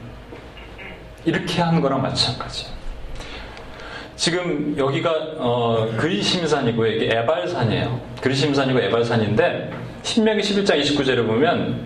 [1.26, 2.68] 이렇게 하는 거랑 마찬가지.
[4.16, 8.00] 지금 여기가 어, 그리심산이고 이게 에발산이에요.
[8.22, 9.72] 그리심산이고 에발산인데
[10.04, 11.86] 신명기 11장 29절에 보면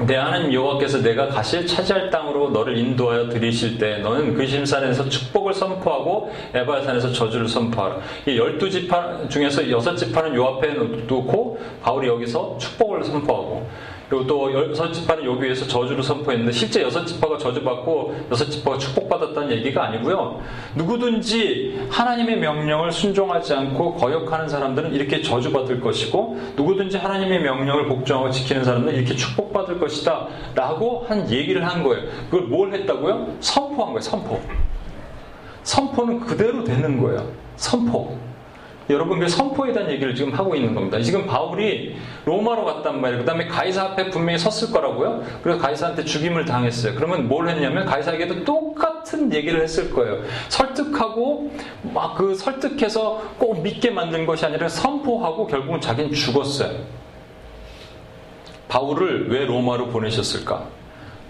[0.00, 5.52] 내 하나님 여호와께서 내가 가실 차지할 땅으로 너를 인도하여 들이실 때 너는 그 심산에서 축복을
[5.52, 7.98] 선포하고 에바산에서 저주를 선포하라.
[8.26, 13.68] 이 열두 지파 중에서 여섯 지파는 요 앞에 놓고 바울이 여기서 축복을 선포하고
[14.08, 19.50] 그리고 또 여섯 지파는 여기 에서 저주를 선포했는데 실제 여섯 지파가 저주받고 여섯 지파가 축복받았다는
[19.52, 20.40] 얘기가 아니고요.
[20.74, 28.64] 누구든지 하나님의 명령을 순종하지 않고 거역하는 사람들은 이렇게 저주받을 것이고 누구든지 하나님의 명령을 복종하고 지키는
[28.64, 32.06] 사람들은 이렇게 축복받을 것이다 라고 한 얘기를 한 거예요.
[32.30, 33.36] 그걸 뭘 했다고요?
[33.40, 34.00] 선포한 거예요.
[34.00, 34.40] 선포.
[35.62, 37.26] 선포는 그대로 되는 거예요.
[37.56, 38.16] 선포.
[38.90, 41.00] 여러분들 선포에 대한 얘기를 지금 하고 있는 겁니다.
[41.00, 43.20] 지금 바울이 로마로 갔단 말이에요.
[43.20, 45.22] 그 다음에 가이사 앞에 분명히 섰을 거라고요.
[45.42, 46.94] 그래서 가이사한테 죽임을 당했어요.
[46.94, 50.22] 그러면 뭘 했냐면 가이사에게도 똑같은 얘기를 했을 거예요.
[50.48, 51.52] 설득하고
[51.94, 56.78] 막 그 설득해서 꼭 믿게 만든 것이 아니라 선포하고 결국은 자기는 죽었어요.
[58.68, 60.66] 바울을 왜 로마로 보내셨을까?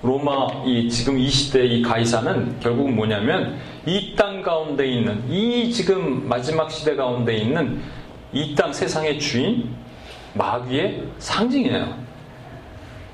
[0.03, 6.29] 로마 이 지금 이 시대 이 가이사는 결국은 뭐냐면 이 땅 가운데 있는 이 지금
[6.29, 7.81] 마지막 시대 가운데 있는
[8.33, 9.75] 이 땅 세상의 주인
[10.35, 11.95] 마귀의 상징이에요.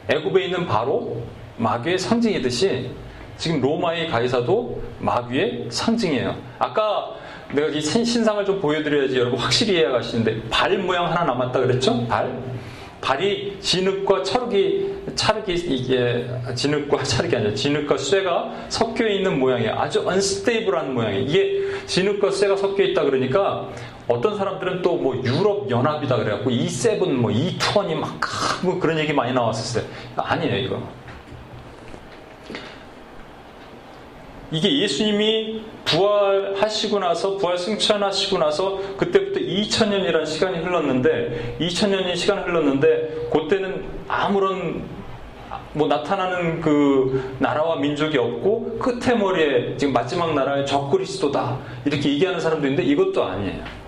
[0.09, 1.23] 애굽에 있는 바로
[1.57, 2.91] 마귀의 상징이듯이
[3.37, 6.37] 지금 로마의 가이사도 마귀의 상징이에요.
[6.59, 7.15] 아까
[7.53, 12.07] 내가 이 신상을 좀 보여드려야지 여러분 확실히 이해가시는데 발 모양 하나 남았다 그랬죠?
[12.07, 12.31] 발.
[13.01, 19.75] 발이 진흙과 찰흙이 찰흙이 이게 진흙과 찰흙이 아니라 진흙과 쇠가 섞여 있는 모양이에요.
[19.79, 21.23] 아주 언스테이블한 모양이에요.
[21.25, 23.69] 이게 진흙과 쇠가 섞여 있다 그러니까
[24.09, 29.85] 어떤 사람들은 또 뭐 유럽 연합이다 그래갖고 E7 뭐 E20이 막뭐 그런 얘기 많이 나왔었어요.
[30.17, 30.98] 아니에요 이거.
[34.51, 43.85] 이게 예수님이 부활하시고 나서 부활 승천하시고 나서 그때부터 2000년이라는 시간이 흘렀는데 2000년이 시간 흘렀는데 그때는
[44.09, 44.85] 아무런
[45.75, 52.67] 뭐 나타나는 그 나라와 민족이 없고 끝에 머리에 지금 마지막 나라의 적그리스도다 이렇게 얘기하는 사람도
[52.67, 53.88] 있는데 이것도 아니에요.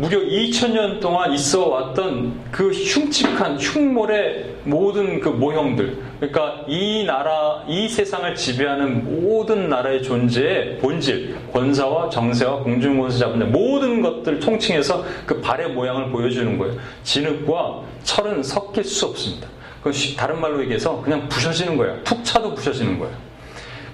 [0.00, 5.98] 무려 2000년 동안 있어 왔던 그 흉측한 흉물의 모든 그 모형들.
[6.18, 14.00] 그러니까 이 나라, 이 세상을 지배하는 모든 나라의 존재의 본질, 권사와 정세와 공중권세 잡은 모든
[14.00, 16.76] 것들 통칭해서 그 발의 모양을 보여주는 거예요.
[17.02, 19.48] 진흙과 철은 섞일 수 없습니다.
[19.82, 21.98] 그 다른 말로 얘기해서 그냥 부셔지는 거예요.
[22.04, 23.29] 푹 차도 부셔지는 거예요.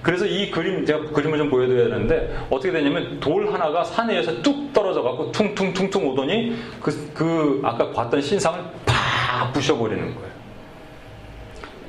[0.07, 5.01] 그래서 이 그림 제가 그림을 좀 보여드려야 되는데 어떻게 되냐면 돌 하나가 산에서 뚝 떨어져
[5.01, 10.29] 갖고 퉁퉁퉁퉁 오더니 그, 그 아까 봤던 신상을 팍 부셔버리는 거예요.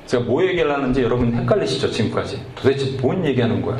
[0.05, 3.77] 제가 뭐 얘기를 하는지 여러분 헷갈리시죠 지금까지 도대체 뭔 얘기하는 거야?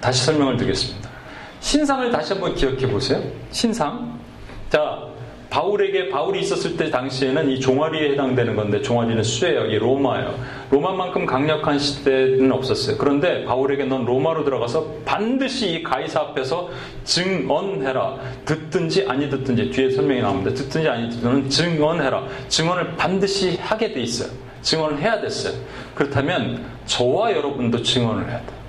[0.00, 1.10] 다시 설명을 드리겠습니다.
[1.58, 3.20] 신상을 다시 한번 기억해 보세요.
[3.50, 4.20] 신상.
[4.68, 5.09] 자,
[5.50, 9.66] 바울에게 바울이 있었을 때 당시에는 이 종아리에 해당되는 건데 종아리는 수예요.
[9.66, 10.38] 이 로마예요.
[10.70, 12.96] 로마만큼 강력한 시대는 없었어요.
[12.96, 16.70] 그런데 바울에게 넌 로마로 들어가서 반드시 이 가이사 앞에서
[17.02, 18.16] 증언해라.
[18.44, 20.54] 듣든지 아니 듣든지 뒤에 설명이 나옵니다.
[20.54, 22.26] 듣든지 아니 듣든지 증언해라.
[22.48, 24.30] 증언을 반드시 하게 돼 있어요.
[24.62, 25.54] 증언을 해야 됐어요.
[25.96, 28.60] 그렇다면 저와 여러분도 증언을 해야 돼요.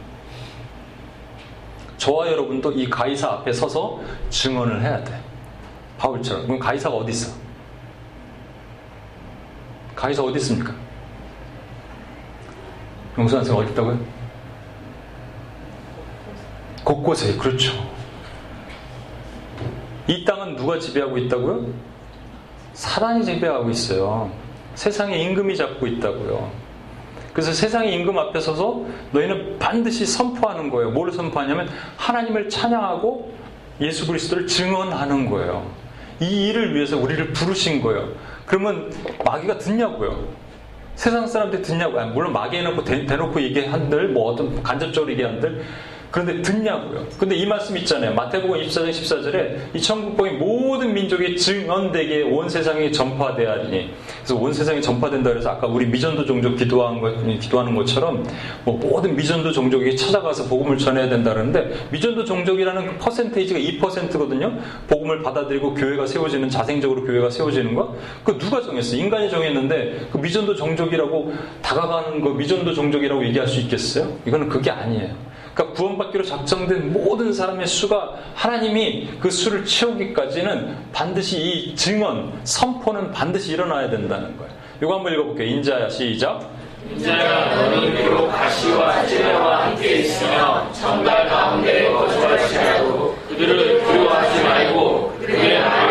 [1.98, 4.02] 저와 여러분도 이 가이사 앞에 서서
[4.32, 5.21] 증언을 해야 돼.
[6.02, 6.48] 바울처럼.
[6.48, 7.32] 그럼 가이사가 어디 있어?
[9.96, 10.74] 가이사 어디 있습니까?
[13.18, 14.00] 용수 선생 어디 있다고요?
[16.84, 17.72] 곳곳에 그렇죠.
[20.08, 21.68] 이 땅은 누가 지배하고 있다고요?
[22.74, 24.32] 사단이 지배하고 있어요.
[24.74, 26.50] 세상의 임금이 잡고 있다고요.
[27.34, 30.90] 그래서 세상의 임금 앞에 서서 너희는 반드시 선포하는 거예요.
[30.90, 33.32] 뭐를 선포하냐면 하나님을 찬양하고
[33.80, 35.81] 예수 그리스도를 증언하는 거예요.
[36.22, 38.10] 이 일을 위해서 우리를 부르신 거예요.
[38.46, 38.94] 그러면
[39.26, 40.28] 마귀가 듣냐고요?
[40.96, 42.08] 세상 사람들이 듣냐고요?
[42.08, 45.64] 물론 마귀 해놓고 대, 대놓고 얘기한들, 뭐 어떤 간접적으로 얘기한들,
[46.12, 47.06] 그런데 듣냐고요.
[47.18, 48.14] 근데 이 말씀 있잖아요.
[48.14, 53.92] 마태복음 24장 14절에 이 천국복이 모든 민족이 증언되게 온 세상에 전파되야 하리니.
[54.18, 58.26] 그래서 온 세상에 전파된다 그래서 아까 우리 미전도 종족 기도한 것, 기도하는 것처럼
[58.66, 64.60] 뭐 모든 미전도 종족이 찾아가서 복음을 전해야 된다 그러는데 미전도 종족이라는 그 퍼센테이지가 2%거든요.
[64.90, 67.96] 복음을 받아들이고 교회가 세워지는 자생적으로 교회가 세워지는 거.
[68.26, 68.98] 그 누가 정했어?
[68.98, 74.18] 인간이 정했는데 그 미전도 종족이라고 다가가는 거 미전도 종족이라고 얘기할 수 있겠어요?
[74.26, 75.31] 이거는 그게 아니에요.
[75.54, 83.54] 그러니까 구원받기로 작정된 모든 사람의 수가 하나님이 그 수를 채우기까지는 반드시 이 증언, 선포는 반드시
[83.54, 84.52] 일어나야 된다는 거예요.
[84.82, 85.48] 이거 한번 읽어볼게요.
[85.48, 86.50] 인자야 시작.
[86.90, 95.91] 인자야 너는 비록 가시와 찌레와 함께 있으며 정갈 가운데 거주할지라도 그들을 두려워하지 말고 말을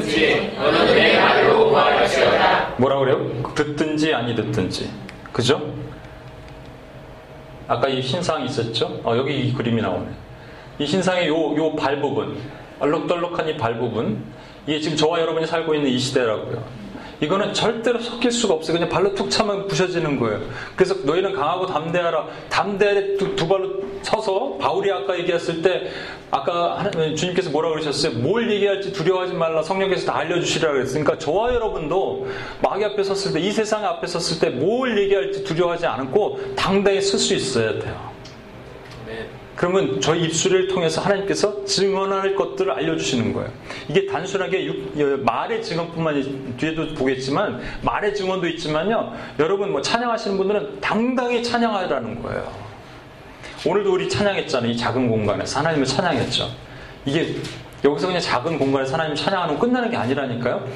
[0.00, 2.74] 듣든지 너는 내 말로 말하시어다.
[2.78, 3.42] 뭐라 그래요?
[3.54, 4.90] 듣든지 아니 듣든지.
[5.32, 5.60] 그죠?
[7.68, 9.00] 아까 이 신상이 있었죠?
[9.04, 10.06] 어, 여기 이 그림이 나오네.
[10.78, 12.38] 이 신상의 요, 요 발 부분,
[12.80, 14.24] 얼룩덜룩한 이 발 부분,
[14.66, 16.62] 이게 지금 저와 여러분이 살고 있는 이 시대라고요.
[17.22, 18.74] 이거는 절대로 섞일 수가 없어요.
[18.74, 20.40] 그냥 발로 툭 차면 부셔지는 거예요.
[20.74, 22.26] 그래서 너희는 강하고 담대하라.
[22.48, 25.88] 담대하게 두, 두 발로 서서 바울이 아까 얘기했을 때
[26.32, 28.18] 아까 주님께서 뭐라 그러셨어요?
[28.18, 29.62] 뭘 얘기할지 두려워하지 말라.
[29.62, 32.26] 성령께서 다 알려주시라 그랬으니까 저와 여러분도
[32.60, 37.34] 마귀 앞에 섰을 때 이 세상 앞에 섰을 때 뭘 얘기할지 두려워하지 않고 당당히 설수
[37.34, 38.11] 있어야 돼요.
[39.56, 43.50] 그러면 저희 입술을 통해서 하나님께서 증언할 것들을 알려주시는 거예요.
[43.88, 44.66] 이게 단순하게
[45.18, 49.12] 말의 증언뿐만 뒤에도 보겠지만 말의 증언도 있지만요.
[49.38, 52.50] 여러분 뭐 찬양하시는 분들은 당당히 찬양하라는 거예요.
[53.66, 54.70] 오늘도 우리 찬양했잖아요.
[54.70, 56.48] 이 작은 공간에서 하나님을 찬양했죠.
[57.04, 57.36] 이게
[57.84, 60.66] 여기서 그냥 작은 공간에서 하나님 찬양하면 끝나는 게 아니라니까요.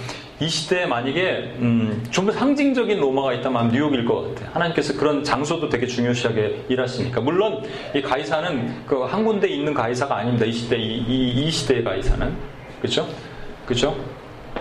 [0.41, 4.51] 이 시대에 만약에 음, 좀 더 상징적인 로마가 있다면 뉴욕일 것 같아요.
[4.53, 7.21] 하나님께서 그런 장소도 되게 중요시하게 일하시니까.
[7.21, 7.63] 물론
[7.95, 10.45] 이 가이사는 그 한 군데 있는 가이사가 아닙니다.
[10.45, 12.35] 이 시대 이, 이, 이 시대의 가이사는
[12.81, 13.07] 그렇죠?
[13.65, 13.97] 그렇죠?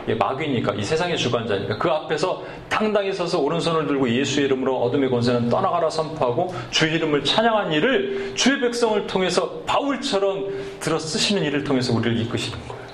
[0.07, 5.89] 마귀니까 이 세상의 주관자니까 그 앞에서 당당히 서서 오른손을 들고 예수 이름으로 어둠의 권세는 떠나가라
[5.89, 10.45] 선포하고 주 이름을 찬양한 일을 주의 백성을 통해서 바울처럼
[10.79, 12.84] 들어 쓰시는 일을 통해서 우리를 이끄시는 거예요.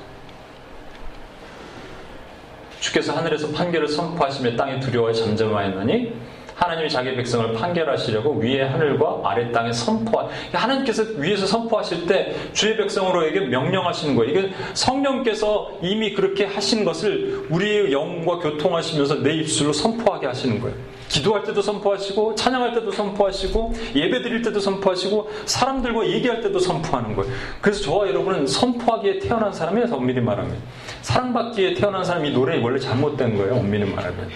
[2.82, 6.14] 주께서 하늘에서 판결을 선포하시며 땅에 두려워해 잠잠하였느니
[6.56, 13.42] 하나님이 자기 백성을 판결하시려고 위에 하늘과 아래 땅에 선포하 하나님께서 위에서 선포하실 때 주의 백성으로에게
[13.42, 14.32] 명령하시는 거예요.
[14.32, 20.76] 이게 성령께서 이미 그렇게 하신 것을 우리의 영과 교통하시면서 내 입술로 선포하게 하시는 거예요.
[21.12, 27.34] 기도할 때도 선포하시고 찬양할 때도 선포하시고 예배 드릴 때도 선포하시고 사람들과 얘기할 때도 선포하는 거예요.
[27.60, 29.94] 그래서 저와 여러분은 선포하기에 태어난 사람이에요.
[29.94, 30.56] 엄밀히 말하면
[31.02, 33.56] 사랑받기에 태어난 사람이 이 노래 원래 잘못된 거예요.
[33.56, 34.30] 엄밀히 말하면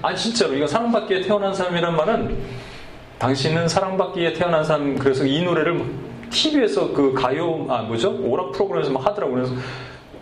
[0.00, 2.38] 아니 진짜로 이거 사랑받기에 태어난 사람이란 말은
[3.18, 5.84] 당신은 사랑받기에 태어난 사람 그래서 이 노래를
[6.30, 9.42] TV에서 그 가요 아 뭐죠 오락 프로그램에서 막 하더라고요.
[9.42, 9.54] 그래서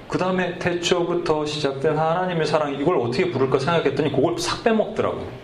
[0.09, 5.44] 그 다음에 태초부터 시작된 하나님의 사랑 이걸 어떻게 부를까 생각했더니 그걸 싹 빼먹더라고.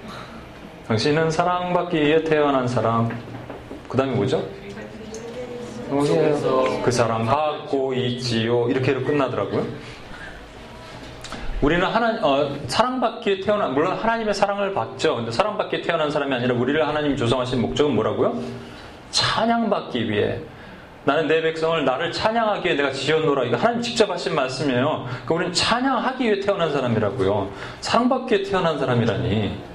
[0.91, 3.09] 당신은 사랑받기에 태어난 사람.
[3.89, 4.43] 그 다음에 뭐죠?
[6.83, 8.69] 그 사랑 갖고 있지요.
[8.69, 9.65] 이렇게로 끝나더라고요.
[11.63, 15.15] 우리는 하나 어, 사랑받기에 태어난 물론 하나님의 사랑을 받죠.
[15.15, 18.41] 근데 사랑받기에 태어난 사람이 아니라 우리를 하나님 조성하신 목적은 뭐라고요?
[19.13, 20.41] 찬양받기 위해
[21.05, 23.45] 나는 내 백성을 나를 찬양하기에 내가 지었노라.
[23.45, 25.07] 이거 하나님 직접 하신 말씀이에요.
[25.07, 27.49] 그러니까 우리는 찬양하기 위해 태어난 사람이라고요.
[27.81, 29.71] 사랑받기 위해 태어난 사람이라니.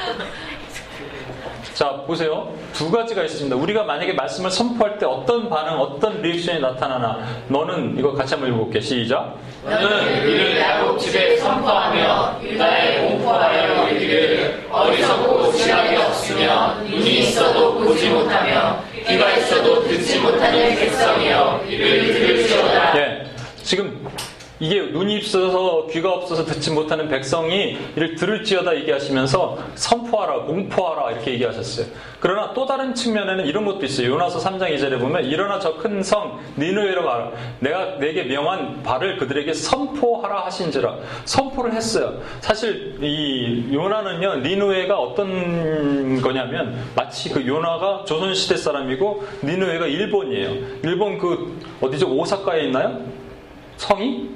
[1.74, 2.52] 자, 보세요.
[2.72, 3.56] 두 가지가 있습니다.
[3.56, 7.26] 우리가 만약에 말씀을 선포할 때 어떤 반응, 어떤 리액션이 나타나나.
[7.48, 8.80] 너는 이거 같이 한번 읽어볼게.
[8.80, 9.38] 시작.
[9.64, 18.82] 너는 이를 야곱 집에 선포하며 유다에 공포하여 이르기를 어리석고 지략이 없으며 눈이 있어도 보지 못하며
[19.06, 23.26] 귀가 있어도 듣지 못하는 백성이여 이를 들을지어다 예.
[23.62, 24.06] 지금
[24.60, 31.86] 이게 눈이 있어서 귀가 없어서 듣지 못하는 백성이 이를 들을지어다 얘기하시면서 선포하라, 공포하라 이렇게 얘기하셨어요.
[32.20, 34.10] 그러나 또 다른 측면에는 이런 것도 있어요.
[34.10, 37.30] 요나서 3장 2절에 보면 일어나 저 큰 성 니누에로 가라.
[37.60, 40.94] 내가 내게 명한 바를 그들에게 선포하라 하신지라.
[41.24, 42.20] 선포를 했어요.
[42.40, 44.36] 사실 이 요나는요.
[44.46, 50.50] 니누에가 어떤 거냐면 마치 그 요나가 조선 시대 사람이고 니누에가 일본이에요.
[50.84, 52.08] 일본 그 어디죠?
[52.08, 53.00] 오사카에 있나요?
[53.78, 54.28] 성이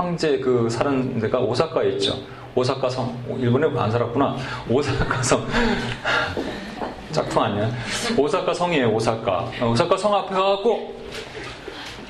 [0.00, 2.14] 황제 그 사는 데가 오사카에 있죠.
[2.54, 3.14] 오사카 성.
[3.38, 4.34] 일본에 안 살았구나.
[4.70, 5.46] 오사카 성.
[7.12, 7.70] 짝퉁 아니야.
[8.16, 9.50] 오사카 성이에요, 오사카.
[9.62, 10.96] 오사카 성 앞에 가갖고,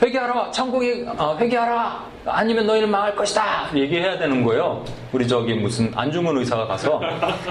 [0.00, 0.50] 회개하라!
[0.52, 2.04] 천국에, 어, 회개하라!
[2.26, 3.70] 아니면 너희는 망할 것이다!
[3.74, 4.84] 얘기해야 되는 거예요.
[5.12, 7.00] 우리 저기 무슨 안중근 의사가 가서.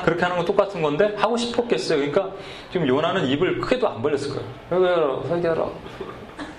[0.05, 1.97] 그렇게 하는 건 똑같은 건데, 하고 싶었겠어요.
[1.99, 2.33] 그러니까
[2.71, 4.47] 지금 요나는 입을 크게도 안 벌렸을 거예요.
[4.71, 5.65] 회개하라, 회개하라.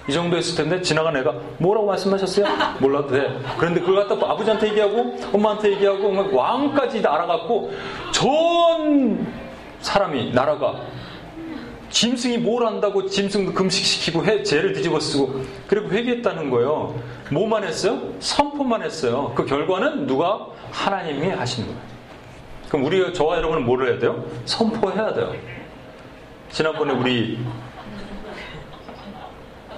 [0.08, 2.46] 이 정도 했을 텐데 지나간 애가 뭐라고 말씀하셨어요?
[2.80, 3.38] 몰라도 돼.
[3.58, 7.72] 그런데 그걸 갖다 아버지한테 얘기하고 엄마한테 얘기하고 막 왕까지 알아갖고
[8.12, 9.26] 전
[9.80, 10.80] 사람이 나라가
[11.90, 16.94] 짐승이 뭘 한다고 짐승도 금식시키고 해, 죄를 뒤집어 쓰고 그리고 회개했다는 거예요.
[17.30, 18.00] 뭐만 했어요?
[18.20, 19.32] 선포만 했어요.
[19.34, 21.82] 그 결과는 누가 하나님이 하시는 거예요.
[22.68, 24.24] 그럼 우리 저와 여러분은 뭐를 해야 돼요?
[24.44, 25.34] 선포해야 돼요.
[26.52, 27.38] 지난번에 우리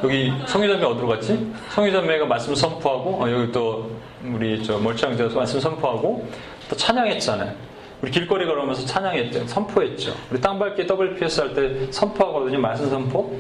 [0.05, 1.53] 여기 성유자매 어디로 갔지?
[1.71, 3.91] 성유자매가 말씀 선포하고 어, 여기 또
[4.25, 6.29] 우리 저 멀쩡장에서 말씀 선포하고
[6.69, 7.53] 또 찬양했잖아요.
[8.03, 9.47] 우리 길거리 걸으면서 찬양했죠.
[9.47, 10.15] 선포했죠.
[10.31, 12.59] 우리 땅밟기 WPS 할 때 선포하거든요.
[12.59, 13.37] 말씀 선포.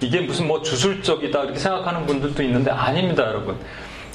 [0.00, 3.56] 이게 무슨 뭐 주술적이다 이렇게 생각하는 분들도 있는데 아닙니다, 여러분.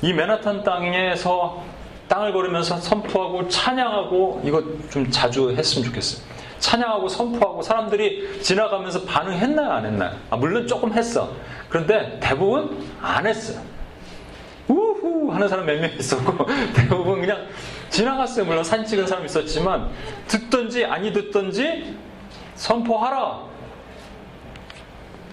[0.02, 1.64] 이 맨하탄 땅에서
[2.08, 6.24] 땅을 걸으면서 선포하고 찬양하고 이거 좀 자주 했으면 좋겠어요.
[6.62, 10.16] 찬양하고 선포하고 사람들이 지나가면서 반응했나요, 안 했나요?
[10.30, 11.34] 아, 물론 조금 했어.
[11.68, 13.62] 그런데 대부분 안 했어요.
[14.68, 17.48] 우후 하는 사람 몇 명 있었고 대부분 그냥
[17.90, 18.46] 지나갔어요.
[18.46, 19.90] 물론 사진 찍은 사람 있었지만
[20.28, 21.98] 듣던지 아니 듣던지
[22.56, 23.42] 선포하라.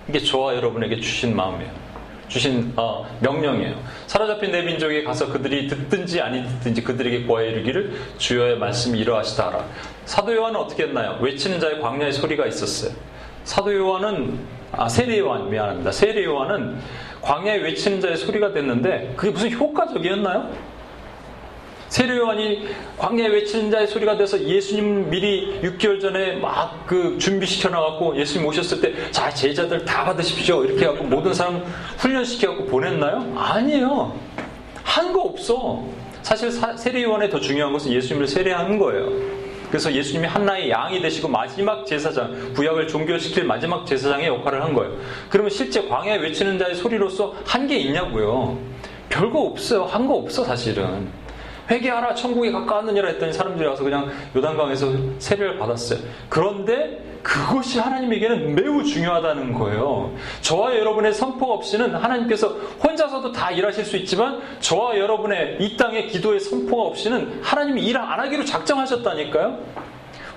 [0.09, 1.71] 이게 저와 여러분에게 주신 마음이에요.
[2.29, 3.75] 주신 어, 명령이에요.
[4.07, 9.65] 사로잡힌 내 민족에 가서 그들이 듣든지 아니 듣든지 그들에게 고하여 이르기를 주여의 말씀이 이러하시다 하라.
[10.05, 11.19] 사도 요한은 어떻게 했나요?
[11.21, 12.93] 외치는 자의 광야의 소리가 있었어요.
[13.45, 14.39] 사도 요한은
[14.73, 15.91] 아 세례 요한 미안합니다.
[15.91, 16.79] 세례 요한은
[17.23, 20.51] 광야에 외치는 자의 소리가 됐는데 그게 무슨 효과적이었나요?
[21.89, 22.69] 세례 요한이
[22.99, 28.81] 광야에 외치는 자의 소리가 돼서 예수님 미리 6개월 전에 막 그 준비시켜 놔갖고 예수님 오셨을
[28.81, 31.63] 때 자 제자들 다 받으십시오 이렇게 해갖고 모든 사람
[31.99, 33.33] 훈련시켜갖고 보냈나요?
[33.37, 34.15] 아니에요.
[34.83, 35.85] 한 거 없어.
[36.23, 39.11] 사실 세례 요한에 더 중요한 것은 예수님을 세례하는 거예요.
[39.69, 44.95] 그래서 예수님이 한나의 양이 되시고 마지막 제사장, 구약을 종교시킬 마지막 제사장의 역할을 한 거예요.
[45.29, 48.59] 그러면 실제 광야에 외치는 자의 소리로서 한 게 있냐고요.
[49.11, 49.85] 별거 없어요.
[49.85, 51.09] 한 거 없어 사실은.
[51.71, 55.99] 회개하라 천국에 가까웠느니라 했더니 사람들이 와서 그냥 요단강에서 세례를 받았어요.
[56.29, 60.15] 그런데 그것이 하나님에게는 매우 중요하다는 거예요.
[60.41, 62.49] 저와 여러분의 선포 없이는 하나님께서
[62.83, 68.19] 혼자서도 다 일하실 수 있지만 저와 여러분의 이 땅의 기도의 선포가 없이는 하나님이 일 안
[68.21, 69.88] 하기로 작정하셨다니까요.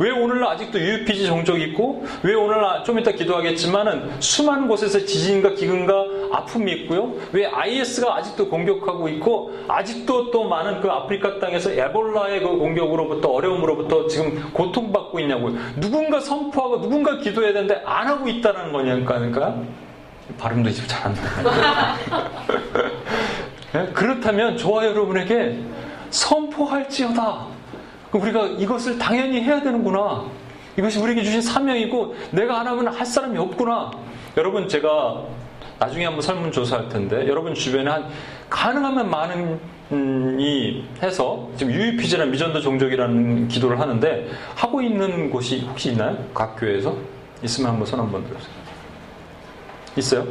[0.02, 5.94] 왜 오늘날 아직도 UPG 종족이 있고 왜 오늘날 좀 이따 기도하겠지만은 수많은 곳에서 지진과 기근과
[6.32, 7.14] 아픔이 있고요.
[7.32, 14.08] 왜 IS가 아직도 공격하고 있고 아직도 또 많은 그 아프리카 땅에서 에볼라의 그 공격으로부터 어려움으로부터
[14.08, 15.56] 지금 고통받고 있냐고요.
[15.80, 19.20] 누군가 선포하고 누군가 기도해야 되는데 안 하고 있다는 거냐니까.
[19.20, 19.56] 그러니까
[20.40, 21.96] 발음도 이제 잘안 나요.
[23.74, 23.88] 네?
[23.94, 25.60] 그렇다면 저와 여러분에게
[26.10, 27.51] 선포할지어다.
[28.14, 30.26] 우리가 이것을 당연히 해야 되는구나.
[30.78, 33.92] 이것이 우리에게 주신 사명이고 내가 안 하면 할 사람이 없구나.
[34.38, 35.24] 여러분 제가
[35.80, 38.06] 나중에 한번 설문조사할 텐데 여러분 주변에 한
[38.50, 39.60] 가능하면 많은
[40.40, 46.18] 이 해서 지금 UEPG라는 미전도 종족이라는 기도를 하는데 하고 있는 곳이 혹시 있나요?
[46.34, 46.96] 각 교회에서?
[47.44, 48.56] 있으면 한번 손 한번 들어주세요.
[49.98, 50.28] 있어요?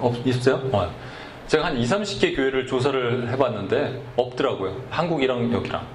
[0.00, 0.60] 없, 있어요?
[0.72, 0.90] 어.
[1.52, 4.74] 제가 한 2, 30개 교회를 조사를 해봤는데 없더라고요.
[4.88, 5.86] 한국이랑 여기랑.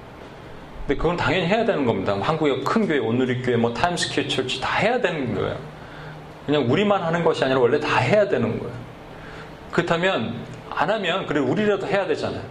[0.86, 2.16] 근데 그건 당연히 해야 되는 겁니다.
[2.22, 5.58] 한국의 큰 교회, 온누리교회, 뭐 Times Square Church 다 해야 되는 거예요.
[6.46, 8.72] 그냥 우리만 하는 것이 아니라 원래 다 해야 되는 거예요.
[9.72, 10.36] 그렇다면
[10.70, 12.42] 안 하면 그래 우리라도 해야 되잖아요.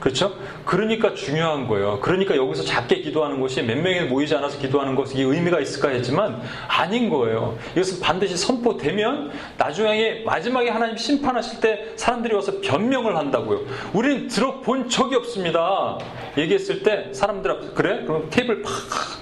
[0.00, 0.34] 그렇죠?
[0.64, 1.98] 그러니까 중요한 거예요.
[2.00, 7.08] 그러니까 여기서 작게 기도하는 것이 몇 명이 모이지 않아서 기도하는 것이 의미가 있을까 했지만 아닌
[7.08, 7.56] 거예요.
[7.72, 13.60] 이것은 반드시 선포되면 나중에 마지막에 하나님 심판하실 때 사람들이 와서 변명을 한다고요.
[13.94, 15.98] 우리는 들어본 적이 없습니다.
[16.36, 18.04] 얘기했을 때 사람들 앞에서 그래?
[18.04, 18.72] 그럼 테이블 팍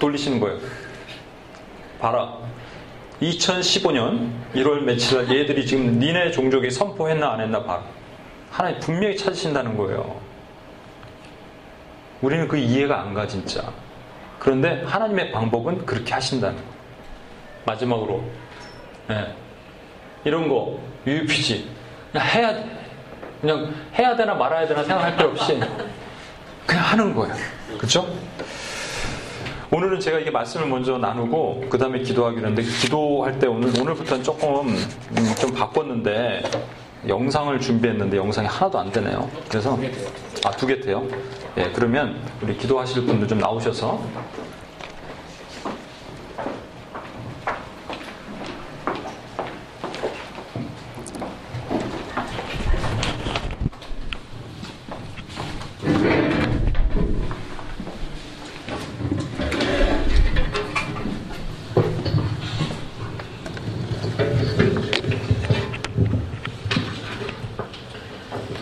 [0.01, 0.59] 돌리시는 거예요.
[2.01, 2.37] 봐라.
[3.22, 7.83] 2015년 1월 며칠 날 얘들이 지금 니네 종족이 선포했나 안 했나 봐.
[8.51, 10.24] 하나님 분명히 찾으신다는 거예요.
[12.25, 13.62] 우리는 그 이해가 안 가, 진짜.
[14.39, 16.70] 그런데 하나님의 방법은 그렇게 하신다는 거예요.
[17.66, 18.25] 마지막으로.
[19.09, 19.35] 네.
[20.25, 21.68] 이런 거, UPG.
[22.12, 22.66] 그냥 해야 돼.
[23.43, 25.61] 그냥 해야 되나 말아야 되나 생각할 필요 없이
[26.66, 27.35] 그냥 하는 거예요.
[27.77, 28.09] 그쵸?
[29.70, 34.68] 오늘은 제가 이게 말씀을 먼저 나누고 그 다음에 기도하기로 했는데 기도할 때 오늘 오늘부터는 조금
[34.68, 36.43] 음, 좀 바꿨는데
[37.07, 39.29] 영상을 준비했는데 영상이 하나도 안 되네요.
[39.49, 39.79] 그래서
[40.45, 41.07] 아 두 개 돼요.
[41.57, 44.03] 예, 그러면 우리 기도하실 분들 좀 나오셔서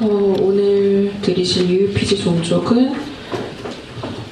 [0.00, 0.06] 어,
[1.42, 2.92] 드리실 UPG 종족은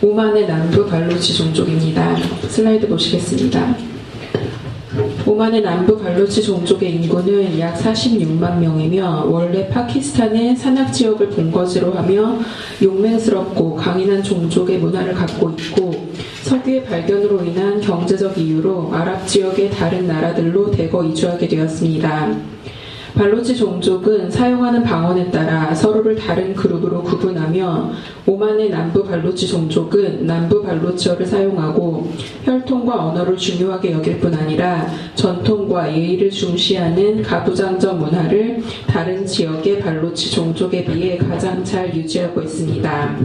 [0.01, 2.17] 오만의 남부 발로치 종족입니다.
[2.49, 3.77] 슬라이드 보시겠습니다.
[5.27, 12.39] 오만의 남부 발로치 종족의 인구는 약 46만 명이며 원래 파키스탄의 산악 지역을 본거지로 하며
[12.81, 16.11] 용맹스럽고 강인한 종족의 문화를 갖고 있고
[16.45, 22.37] 석유의 발견으로 인한 경제적 이유로 아랍 지역의 다른 나라들로 대거 이주하게 되었습니다.
[23.21, 27.91] 발로치 종족은 사용하는 방언에 따라 서로를 다른 그룹으로 구분하며
[28.25, 32.11] 오만의 남부 발로치 종족은 남부 발로치어를 사용하고
[32.45, 40.87] 혈통과 언어를 중요하게 여길 뿐 아니라 전통과 예의를 중시하는 가부장적 문화를 다른 지역의 발로치 종족에
[40.87, 43.19] 비해 가장 잘 유지하고 있습니다.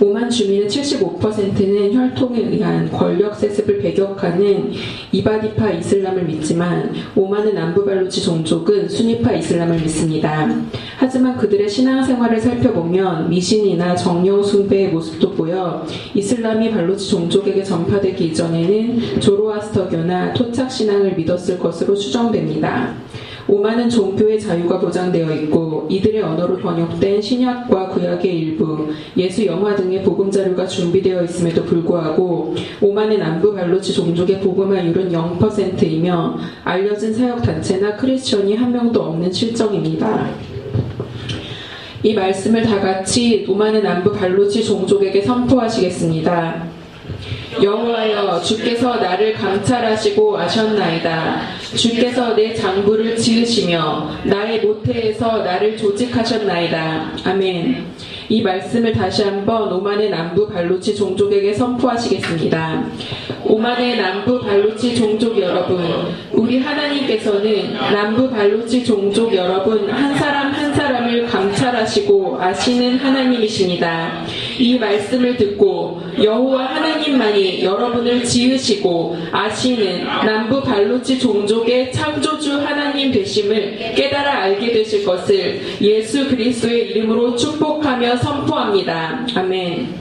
[0.00, 4.70] 오만 주민의 75%는 혈통에 의한 권력 세습을 배격하는
[5.10, 10.48] 이바디파 이슬람을 믿지만 오만의 남부발루치 종족은 수니파 이슬람을 믿습니다.
[10.98, 15.84] 하지만 그들의 신앙생활을 살펴보면 미신이나 정령 숭배의 모습도 보여
[16.14, 22.94] 이슬람이 발루치 종족에게 전파되기 이전에는 조로아스터교나 토착 신앙을 믿었을 것으로 추정됩니다.
[23.48, 30.30] 오만은 종교의 자유가 보장되어 있고 이들의 언어로 번역된 신약과 구약의 일부, 예수 영화 등의 복음
[30.30, 38.70] 자료가 준비되어 있음에도 불구하고 오만의 남부 발로치 종족의 복음화율은 0%이며 알려진 사역 단체나 크리스천이 한
[38.70, 40.28] 명도 없는 실정입니다.
[42.02, 46.68] 이 말씀을 다 같이 오만의 남부 발로치 종족에게 선포하시겠습니다.
[47.62, 51.57] 여호와여 주께서 나를 감찰하시고 아셨나이다.
[51.74, 57.12] 주께서 내 장부를 지으시며 나의 모태에서 나를 조직하셨나이다.
[57.24, 57.86] 아멘.
[58.30, 62.84] 이 말씀을 다시 한번 오만의 남부 발로치 종족에게 선포하시겠습니다.
[63.44, 65.82] 오만의 남부 발로치 종족 여러분,
[66.32, 74.24] 우리 하나님께서는 남부 발로치 종족 여러분 한 사람 한 사람을 감 찰하시고 아시는 하나님이십니다.
[74.58, 84.42] 이 말씀을 듣고 여호와 하나님만이 여러분을 지으시고 아시는 남부 발로치 종족의 창조주 하나님 되심을 깨달아
[84.44, 89.26] 알게 되실 것을 예수 그리스도의 이름으로 축복하며 선포합니다.
[89.34, 89.94] 아멘.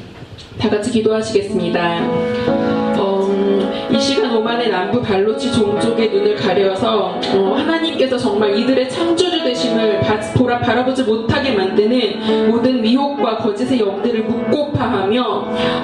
[0.57, 2.66] 다 같이 기도하시겠습니다.
[3.87, 10.01] 어, 이 시간 오만의 남부 발로치 종족의 눈을 가려서 어, 하나님께서 정말 이들의 창조주 되심을
[10.01, 15.21] 바, 보라, 바라보지 못하게 만드는 모든 미혹과 거짓의 영들을 묵고파하며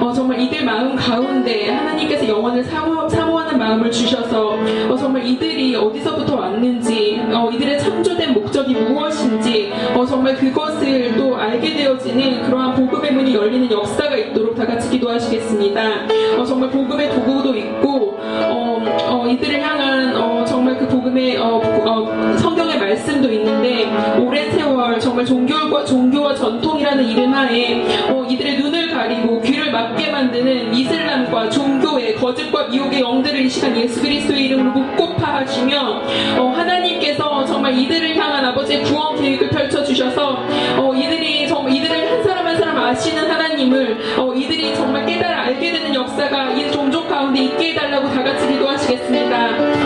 [0.00, 4.56] 어, 정말 이들 마음 가운데 하나님께서 영혼을 사모, 사모 하는 마음을 주셔서
[4.88, 11.74] 어, 정말 이들이 어디서부터 왔는지 어, 이들의 창조된 목적이 무엇인지 어, 정말 그것을 또 알게
[11.74, 15.80] 되어지는 그러한 복음의 문이 열리는 역사가 있도록 다 같이 기도하시겠습니다.
[16.38, 20.16] 어, 정말 복음의 도구도 있고 어, 어, 이들을 향한
[21.14, 23.86] 복음의 어, 어, 성경의 말씀도 있는데
[24.18, 31.48] 오랜 세월 정말 종교와 종교와 전통이라는 이름하에 어, 이들의 눈을 가리고 귀를 막게 만드는 이슬람과
[31.50, 36.02] 종교의 거짓과 미혹의 영들을 이 시간 예수 그리스도의 이름으로 묵고파하시며
[36.38, 40.44] 어, 하나님께서 정말 이들을 향한 아버지의 구원 계획을 펼쳐 주셔서
[40.76, 45.72] 어, 이들이 정말 이들을 한 사람 한 사람 아시는 하나님을 어, 이들이 정말 깨달아 알게
[45.72, 49.83] 되는 역사가 이 종족 가운데 있게 해달라고 다 같이 기도하시겠습니다.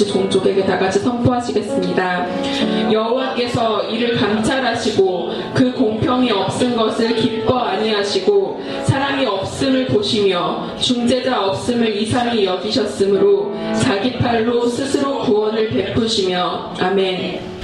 [0.00, 2.26] 발로치 종족에게 다 같이 선포하시겠습니다.
[2.90, 12.46] 여호와께서 이를 감찰하시고 그 공평이 없은 것을 기뻐 아니하시고 사람이 없음을 보시며 중재자 없음을 이상히
[12.46, 17.59] 여기셨으므로 자기 팔로 스스로 구원을 베푸시며 아멘.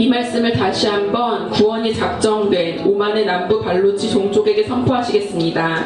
[0.00, 5.84] 이 말씀을 다시 한번 구원이 작정된 오만의 남부 발로치 종족에게 선포하시겠습니다.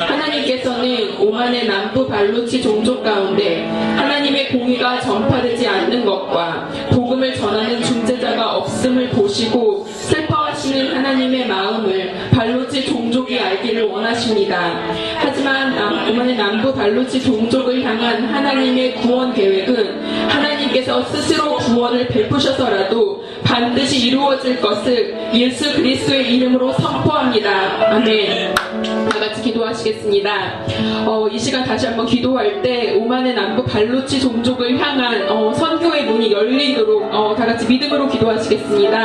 [0.00, 9.10] 하나님께서는 오만의 남부 발로치 종족 가운데 하나님의 공의가 전파되지 않는 것과 복음을 전하는 중재자가 없음을
[9.10, 14.80] 보시고 슬퍼하시는 하나님의 마음을 발로치 종족이 알기를 원하십니다.
[15.18, 24.08] 하지만 남- 오만의 남부 발로치 종족을 향한 하나님의 구원 계획은 하나님께서 스스로 구원을 베푸셔서라도 반드시
[24.08, 27.92] 이루어질 것을 예수 그리스도의 이름으로 선포합니다.
[27.96, 28.54] 아멘.
[28.54, 30.64] 다 같이 기도하시겠습니다.
[31.06, 36.32] 어, 이 시간 다시 한번 기도할 때 오만의 남부 발로치 종족을 향한 어, 선교의 문이
[36.32, 38.98] 열리도록 어, 다 같이 믿음으로 기도하시겠습니다.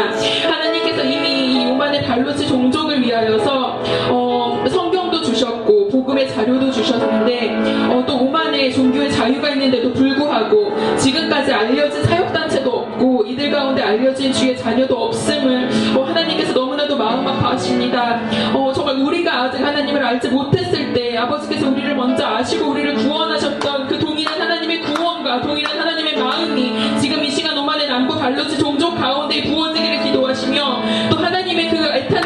[0.50, 8.18] 하나님께서 이미 이 오만의 발로치 종족을 위하여서 어, 성경도 주셨고 복음의 자료도 주셨는데 어, 또
[8.24, 12.04] 오만의 종교의 자유가 있는데도 불구하고 지금까지 알려진
[13.48, 18.22] 이들 가운데 알려진 주의 자녀도 없음을 어, 하나님께서 너무나도 마음 아파하십니다.
[18.54, 23.98] 어, 정말 우리가 아직 하나님을 알지 못했을 때 아버지께서 우리를 먼저 아시고 우리를 구원하셨던 그
[24.00, 30.04] 동일한 하나님의 구원과 동일한 하나님의 마음이 지금 이 시간 오만의 남부 발로치 종족 가운데 부어지기를
[30.04, 32.17] 기도하시며 또 하나님의 그 애타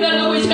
[0.00, 0.49] 백성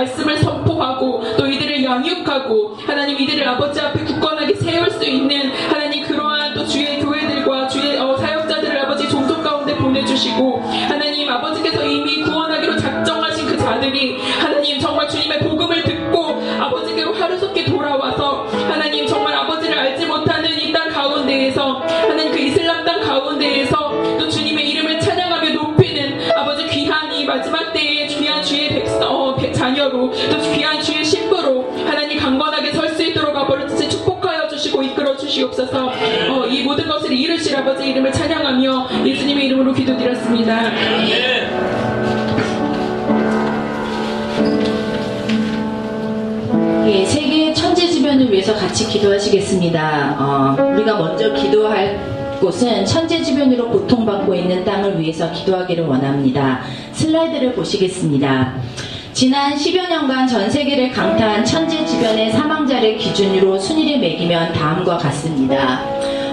[0.00, 3.99] 말씀을 선포하고 또 이들을 양육하고 하나님 이들을 아버지 앞에
[35.60, 40.70] 주시옵소서 어, 이 모든 것을 이루실 아버지 이름을 찬양하며 예수님의 이름으로 기도드렸습니다.
[46.86, 50.16] 예, 세계 천재 주변을 위해서 같이 기도하시겠습니다.
[50.18, 51.98] 어, 우리가 먼저 기도할
[52.40, 56.62] 곳은 천재 주변으로 고통받고 있는 땅을 위해서 기도하기를 원합니다.
[56.92, 58.54] 슬라이드를 보시겠습니다.
[59.12, 65.29] 지난 10여 년간 전 세계를 강타한 천재 주변의 사망자를 기준으로 순위를 매기면 다음과 같습니다.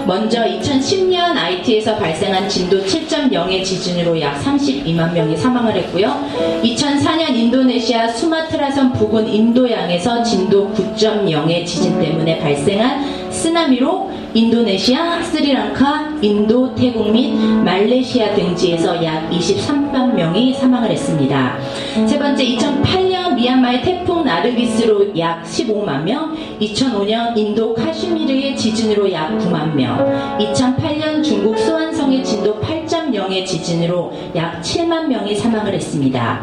[0.06, 6.16] 먼저 2010년 IT에서 발생한 진도 7.0의 지진으로 약 32만 명이 사망을 했고요.
[6.62, 17.10] 2004년 인도네시아 수마트라섬 부근 인도양에서 진도 9.0의 지진 때문에 발생한 쓰나미로 인도네시아, 스리랑카, 인도, 태국
[17.10, 21.58] 및 말레이시아 등지에서 약 23만 명이 사망을 했습니다.
[22.06, 26.27] 세 번째 2008년 미얀마의 태풍 나르기스로 약 15만 명,
[26.60, 29.96] 2005년 인도 카슈미르의 지진으로 약 9만 명,
[30.38, 36.42] 2008년 중국 수완성의 진도 8.0의 지진으로 약 7만 명이 사망을 했습니다.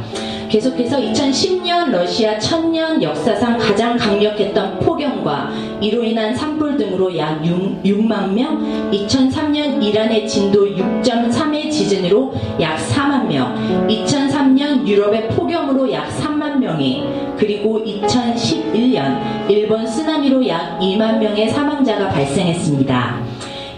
[0.50, 5.52] 계속해서 2010년 러시아 천년 역사상 가장 강력했던 폭염과
[5.82, 13.28] 이로 인한 산불 등으로 약 6, 만 명, 2003년 이란의 진도 6.3의 지진으로 약 4만
[13.28, 17.04] 명, 2003년 유럽의 폭염으로 약 3만 명이,
[17.38, 23.26] 그리고 2011년 일본 쓰나미로 약 2만 명의 사망자가 발생했습니다.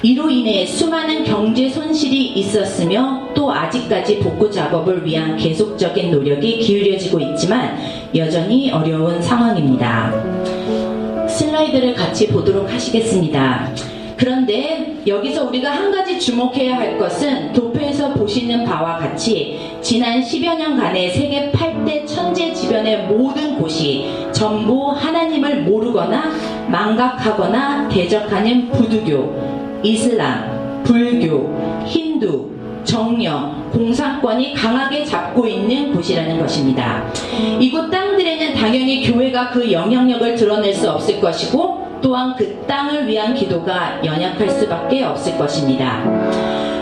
[0.04, 7.78] 이로 인해 수많은 경제 손실이 있었으며 또 아직까지 복구 작업을 위한 계속적인 노력이 기울여지고 있지만
[8.16, 10.14] 여전히 어려운 상황입니다.
[11.28, 13.72] 슬라이드를 같이 보도록 하시겠습니다.
[14.18, 21.12] 그런데 여기서 우리가 한 가지 주목해야 할 것은 도표에서 보시는 바와 같이 지난 10여 년간의
[21.12, 26.32] 세계 8대 천재 지변의 모든 곳이 전부 하나님을 모르거나
[26.68, 37.04] 망각하거나 대적하는 부두교, 이슬람, 불교, 힌두, 정령, 공산권이 강하게 잡고 있는 곳이라는 것입니다.
[37.60, 44.04] 이곳 땅들에는 당연히 교회가 그 영향력을 드러낼 수 없을 것이고 또한 그 땅을 위한 기도가
[44.04, 46.04] 연약할 수밖에 없을 것입니다.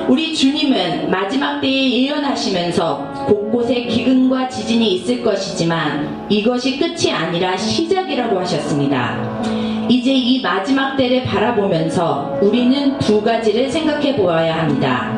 [0.07, 9.18] 우리 주님은 마지막 때에 예언하시면서 곳곳에 기근과 지진이 있을 것이지만 이것이 끝이 아니라 시작이라고 하셨습니다.
[9.89, 15.11] 이제 이 마지막 때를 바라보면서 우리는 두 가지를 생각해 보아야 합니다.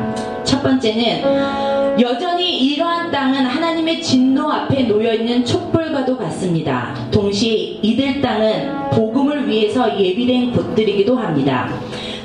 [0.44, 1.67] 첫 번째는
[2.00, 6.94] 여전히 이러한 땅은 하나님의 진노 앞에 놓여 있는 촛불과도 같습니다.
[7.10, 11.68] 동시에 이들 땅은 복음을 위해서 예비된 곳들이기도 합니다.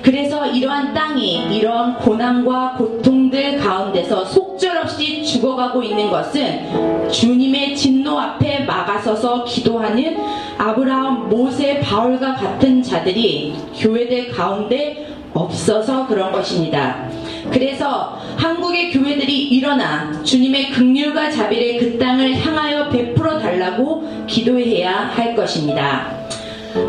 [0.03, 9.43] 그래서 이러한 땅이 이러한 고난과 고통들 가운데서 속절없이 죽어가고 있는 것은 주님의 진노 앞에 막아서서
[9.45, 10.17] 기도하는
[10.59, 17.09] 아브라함, 모세, 바울과 같은 자들이 교회들 가운데 없어서 그런 것입니다.
[17.52, 26.24] 그래서 한국의 교회들이 일어나 주님의 극률과 자비를 그 땅을 향하여 베풀어 달라고 기도해야 할 것입니다.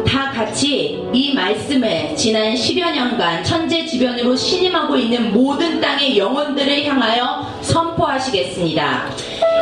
[0.06, 9.10] 다 같이 이 말씀을 지난 10여 년간 천재지변으로 신임하고 있는 모든 땅의 영혼들을 향하여 선포하시겠습니다.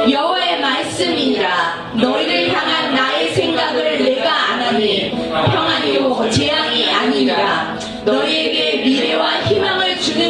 [0.08, 9.51] 여호와의 말씀이니라 너희를 향한 나의 생각을 내가 안하니 평안이요 재앙이 아니니라 너희에게 미래와 희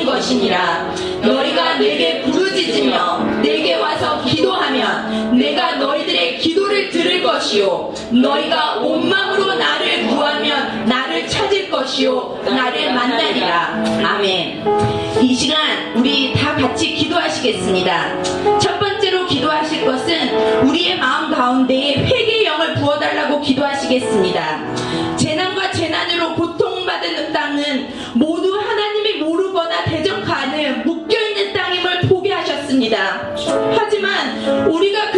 [0.05, 0.95] 것이니라.
[1.23, 7.95] 너희가 내게 부르짖으며 내게 와서 기도하면 내가 너희들의 기도를 들을 것이요.
[8.11, 12.41] 너희가 온 마음으로 나를 구하면 나를 찾을 것이요.
[12.45, 13.85] 나를 만나리라.
[14.05, 14.65] 아멘.
[15.21, 18.23] 이 시간 우리 다 같이 기도하시겠습니다.
[18.61, 25.17] 첫 번째로 기도하실 것은 우리의 마음 가운데에 회개의 영을 부어달라고 기도하시겠습니다.
[25.17, 28.52] 재난과 재난으로 고통받은 땅은 모두
[32.93, 33.35] 있습니다.
[33.79, 35.12] 하지만 우리가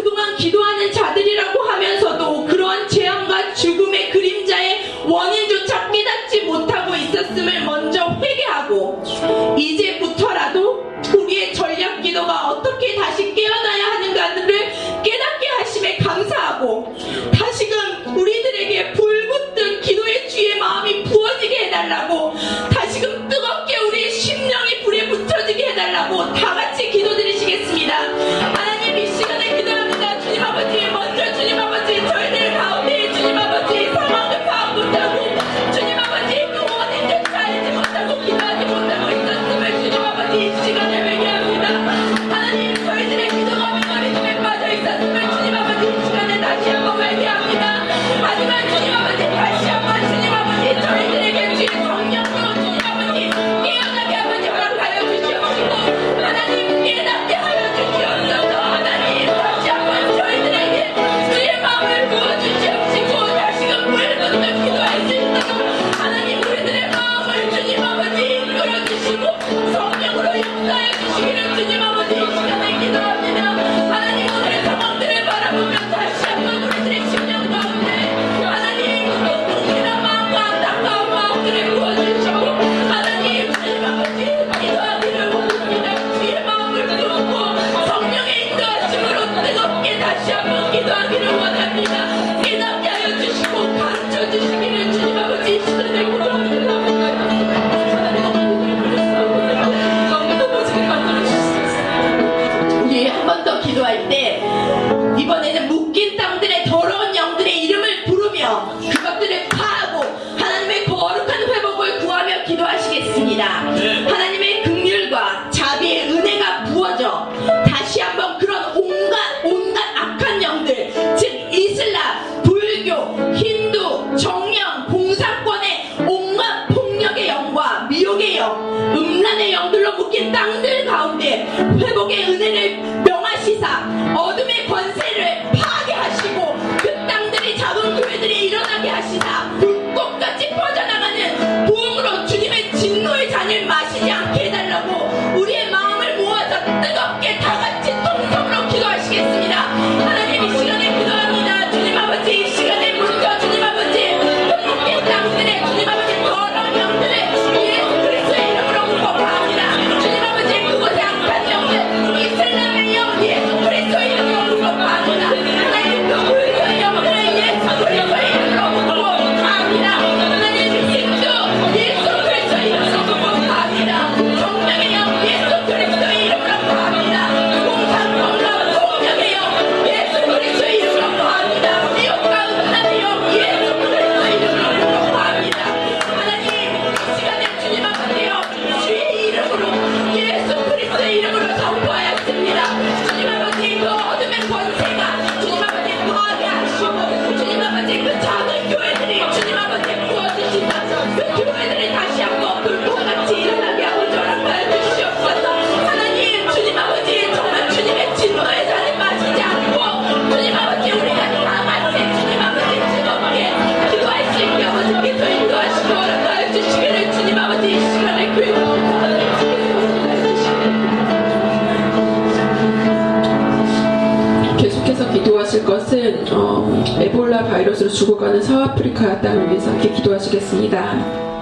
[227.94, 231.34] 죽어가는 서아프리카 땅을 위해서 함께 기도하시겠습니다.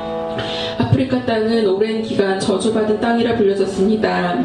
[0.78, 4.44] 아프리카 땅은 오랜 기간 저주받은 땅이라 불려졌습니다.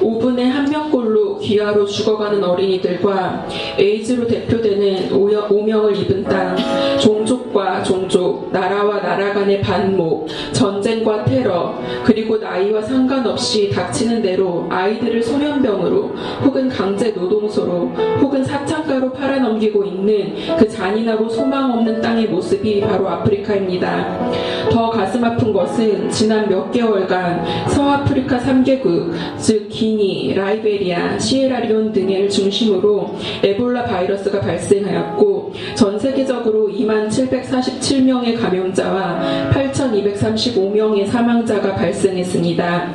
[0.00, 3.48] 5분의 한 명꼴로 귀하로 죽어가는 어린이들과
[3.78, 6.56] 에이즈로 대표되는 오명을 입은 땅,
[7.00, 15.22] 종족과 종족, 나라와 나라 간의 반목, 전쟁과 테러, 그리고 그리고 나이와 상관없이 닥치는 대로 아이들을
[15.22, 16.12] 소년병으로
[16.44, 17.86] 혹은 강제 노동소로
[18.20, 24.30] 혹은 사창가로 팔아넘기고 있는 그 잔인하고 소망 없는 땅의 모습이 바로 아프리카입니다.
[24.70, 33.14] 더 가슴 아픈 것은 지난 몇 개월간 서아프리카 3개국, 즉 기니, 라이베리아, 시에라리온 등을 중심으로
[33.42, 35.27] 에볼라 바이러스가 발생하였고
[35.74, 42.94] 전 세계적으로 2만 747명의 감염자와 8,235명의 사망자가 발생했습니다.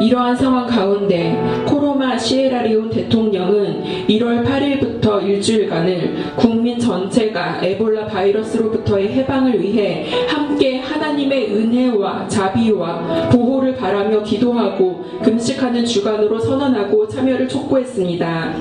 [0.00, 1.36] 이러한 상황 가운데
[1.66, 12.28] 코로마 시에라리온 대통령은 1월 8일부터 일주일간을 국민 전체가 에볼라 바이러스로부터의 해방을 위해 함께 하나님의 은혜와
[12.28, 18.54] 자비와 보호를 바라며 기도하고 금식하는 주간으로 선언하고 참여를 촉구했습니다.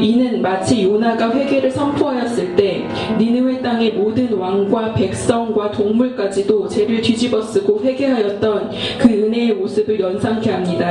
[0.00, 2.86] 이는 마치 요나가 회개를 선포하였을 때
[3.18, 10.81] 니느웨 땅의 모든 왕과 백성과 동물까지도 죄를 뒤집어쓰고 회개하였던 그 은혜의 모습을 연상케 합니다.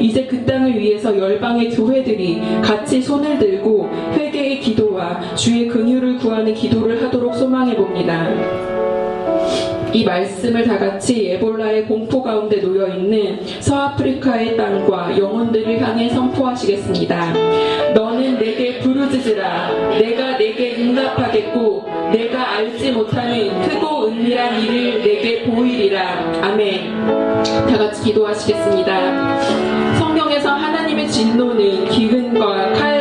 [0.00, 7.02] 이제 그 땅을 위해서 열방의 교회들이 같이 손을 들고 회개의 기도와 주의 긍휼을 구하는 기도를
[7.02, 8.73] 하도록 소망해 봅니다.
[9.94, 17.32] 이 말씀을 다 같이 에볼라의 공포 가운데 놓여 있는 서아프리카의 땅과 영혼들을 향해 선포하시겠습니다.
[17.94, 19.70] 너는 내게 부르짖으라.
[20.00, 26.40] 내가 내게 응답하겠고 내가 알지 못하는 크고 은밀한 일을 내게 보이리라.
[26.42, 27.06] 아멘.
[27.68, 29.40] 다 같이 기도하시겠습니다.
[30.00, 32.93] 성경에서 하나님의 진노는 기근과 온역의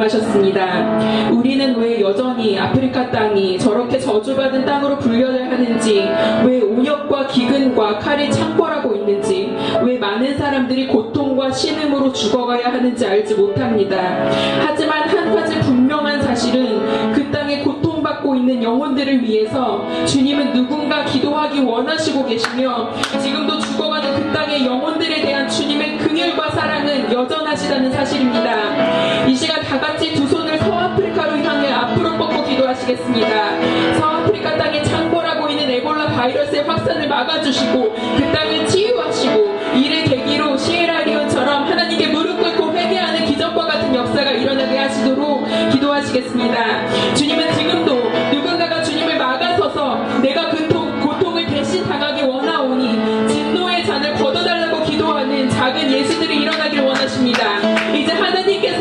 [0.00, 1.30] 모습으로 임하셨습니다.
[1.30, 6.08] 우리는 왜 여전히 아프리카 땅이 저렇게 저주받은 땅으로 분류를 하는지,
[6.44, 14.30] 왜 온역과 기근과 칼이 창궐하고 있는지, 왜 많은 사람들이 고통과 신음으로 죽어가야 하는지 알지 못합니다.
[14.66, 21.60] 하지만 한 가지 분명한 사실은 그 땅에 고통 받고 있는 영혼들을 위해서 주님은 누군가 기도하기
[21.60, 22.90] 원하시고 계시며
[23.20, 29.26] 지금도 죽어가는 그 땅의 영혼들에 대한 주님의 긍휼과 사랑은 여전하시다는 사실입니다.
[29.26, 33.98] 이 시간 다 같이 두 손을 서아프리카로 향해 앞으로 뻗고 기도하시겠습니다.
[34.00, 42.08] 서아프리카 땅에 창궐하고 있는 에볼라 바이러스의 확산을 막아주시고 그 땅을 치유하시고 이를 계기로 시에라리온처럼 하나님께
[42.08, 47.14] 무릎 꿇고 회개하는 기적과 같은 역사가 일어나게 하시도록 기도하시겠습니다.
[47.14, 47.94] 주님은 지금도
[48.32, 52.59] 누군가가 주님을 막아서서 내가 그 통- 고통을 대신 당하기 원하오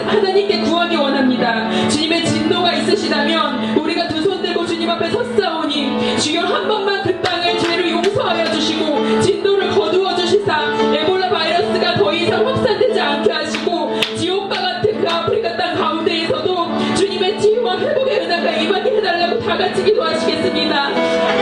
[0.10, 1.70] 하나님께 구하기 원합니다.
[1.90, 7.58] 주님의 진노가 있으시다면 우리가 두 손 들고 주님 앞에 섰사오니 주여 한 번만 그 땅을
[7.60, 15.02] 죄를 용서하여 주시고 진노를 거두어 주시사 에볼라 바이러스가 더 이상 확산되지 않게 하시고 지옥과 같은
[15.02, 21.39] 그 아프리카 땅 가운데에서도 주님의 치유와 회복의 은혜가 임하게 해달라고 다 같이 기도하시겠습니다.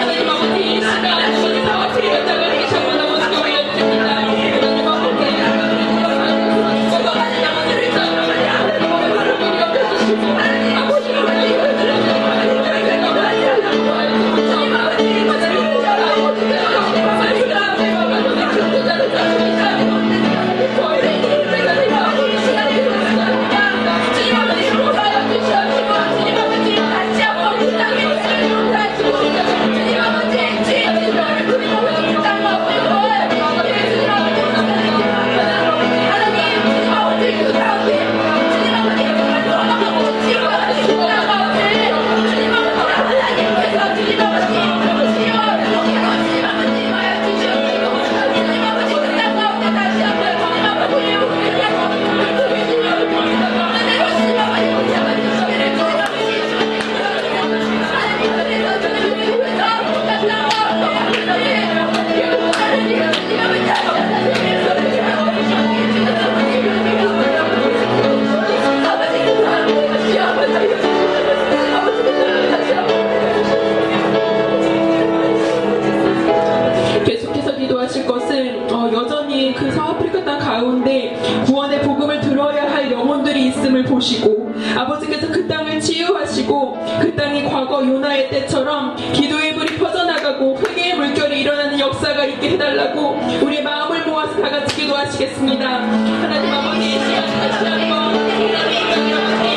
[93.36, 95.68] 우리의 마음을 모아서 다 같이 기도하시겠습니다.
[95.68, 99.57] 하나님 아버지 이 시간 다시 한번 하나님 아버지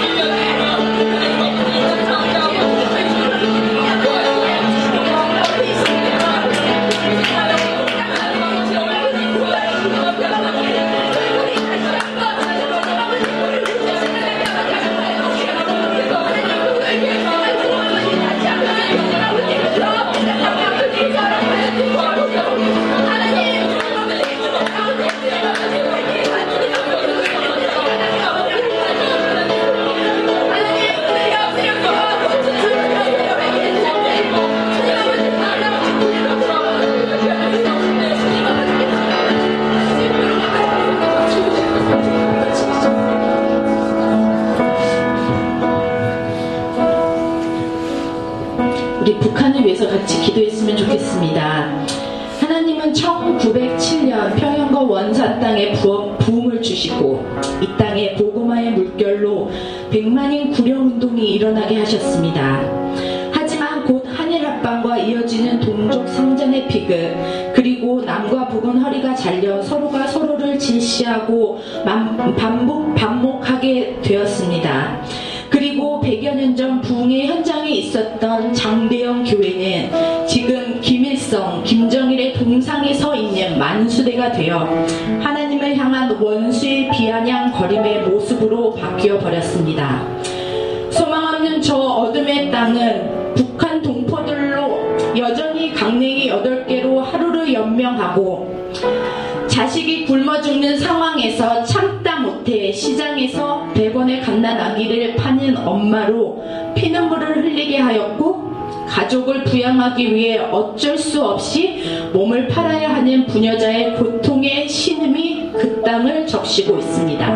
[102.80, 106.42] 시장에서 100원의 갓난 아기를 파는 엄마로
[106.74, 108.50] 피눈물을 흘리게 하였고
[108.88, 111.82] 가족을 부양하기 위해 어쩔 수 없이
[112.12, 117.26] 몸을 팔아야 하는 부녀자의 고통의 신음이 그 땅을 적시고 있습니다.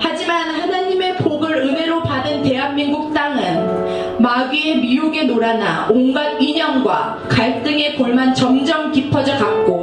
[0.00, 8.90] 하지만 하나님의 복을 은혜로 받은 대한민국 땅은 마귀의 미혹에 놀아나 온갖 인연과 갈등의 골만 점점
[8.90, 9.79] 깊어져 갔고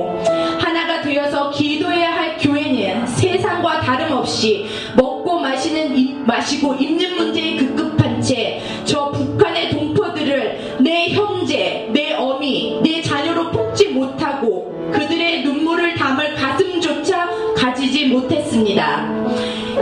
[6.48, 13.90] 마시고 입는 문제에 급급한 채 저 북한의 동포들을 내 형제, 내 어미, 내 자녀로 뽑지
[13.90, 19.14] 못하고 그들의 눈물을 담을 가슴조차 가지지 못했습니다.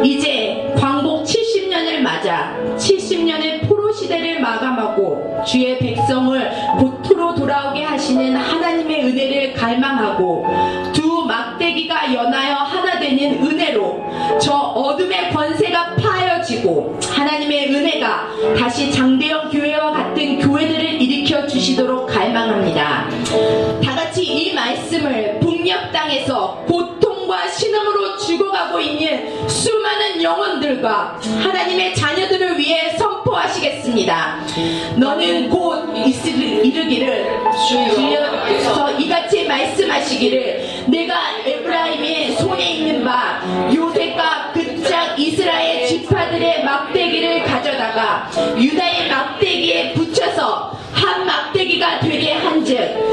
[0.03, 6.34] 이제 광복 70년을 맞아 70년의 포로 시대를 마감하고 주의 백성을
[30.65, 34.39] 영혼들과 하나님의 자녀들을 위해 선포하시겠습니다.
[34.97, 41.15] 너는 곧 이르기를 주여서 이같이 말씀하시기를 내가
[41.45, 43.39] 에브라임의 손에 있는 바
[43.73, 53.05] 요셉과 그짝 이스라엘 지파들의 막대기를 가져다가 유다의 막대기에 붙여서 한 막대기가 되게 한즉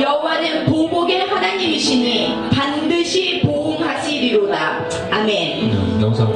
[0.00, 4.84] 여호와는 보복의 하나님이시니 반드시 보응하시리로다.
[5.10, 6.00] 아멘.
[6.00, 6.32] 영상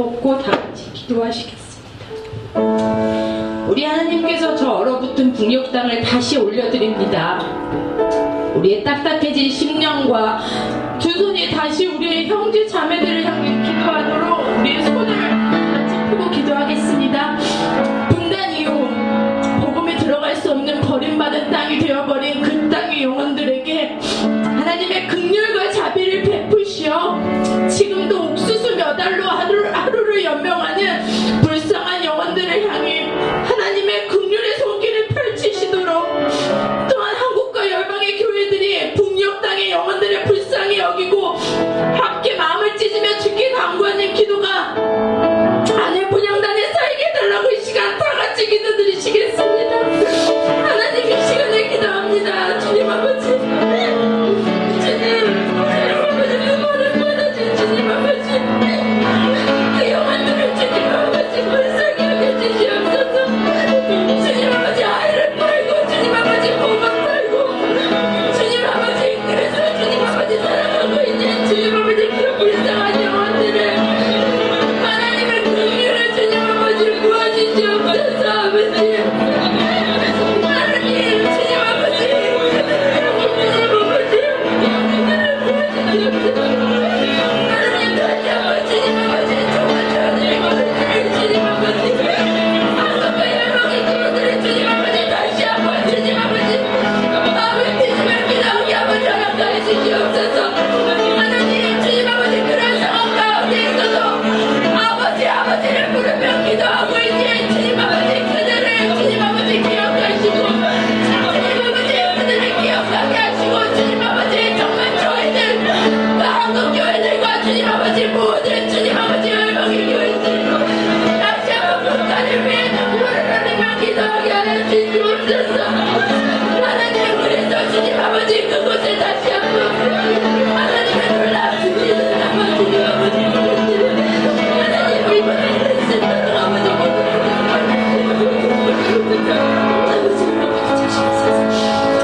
[0.00, 1.60] 먹고 다 같이 기도하시겠습니다.
[3.68, 7.38] 우리 하나님께서 저 얼어붙은 북녘 땅을 다시 올려드립니다.
[8.56, 9.09] 우리의 딱딱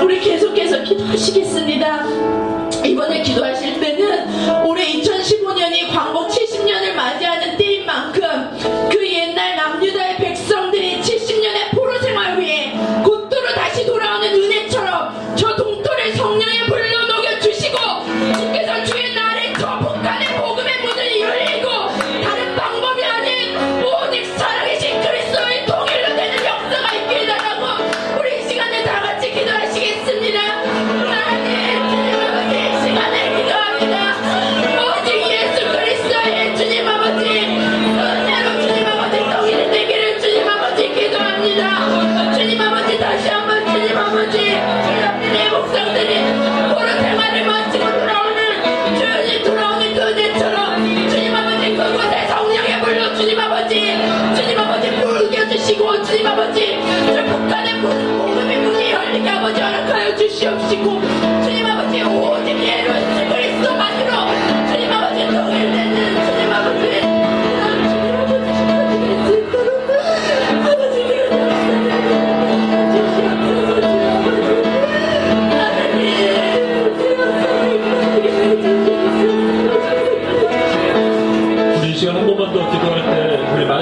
[0.03, 1.76] 우리 계속해서 기도하시겠습니다.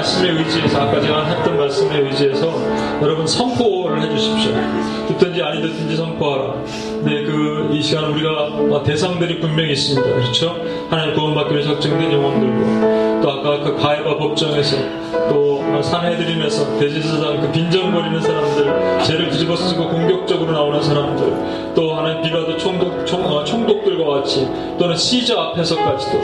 [0.05, 2.53] 말씀에 의지해서 아까 제가 했던 말씀에 의지해서
[3.01, 4.53] 여러분 선포를 해주십시오.
[5.07, 6.53] 듣든지 아니 듣든지 선포하라.
[7.03, 10.07] 네, 그 이 시간 우리가 대상들이 분명히 있습니다.
[10.15, 10.55] 그렇죠?
[10.89, 14.77] 하나님 구원받기 위해 작정된 영혼들과 또 아까 그 가해바 법정에서
[15.29, 23.05] 또 산해드림에서 대제사장 그 빈정거리는 사람들, 죄를 뒤집어쓰고 공격적으로 나오는 사람들, 또 하나님 비라도 총독
[23.05, 24.47] 총, 아, 총독들과 같이
[24.79, 26.21] 또는 시저 앞에서까지도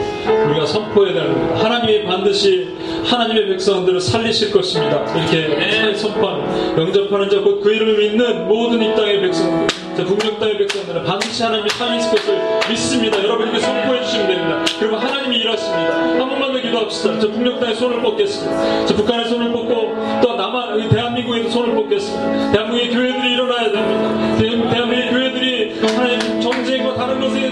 [0.48, 2.71] 우리가 선포해야 되는 하나님이 반드시
[3.04, 5.04] 하나님의 백성들을 살리실 것입니다.
[5.16, 9.66] 이렇게 선포하는 영접하는 자 곧 그 이름을 믿는 모든 이 땅의 백성들
[9.96, 13.22] 자, 북녘 땅의 백성들은 반드시 하나님이 살리실 것을 믿습니다.
[13.22, 14.64] 여러분에게 선포해 주시면 됩니다.
[14.78, 15.94] 그리고 하나님이 일하십니다.
[15.96, 17.18] 한 번만 더 기도합시다.
[17.20, 18.86] 저 북녘 땅에 손을 뻗겠습니다.
[18.86, 22.52] 저 북한에 손을 뻗고 또 남한 대한민국에도 손을 뻗겠습니다.
[22.52, 24.38] 대한민국의 교회들이 일어나야 됩니다.
[24.38, 27.50] 대한민국의 교회들이 하나님 전쟁과 다른 것에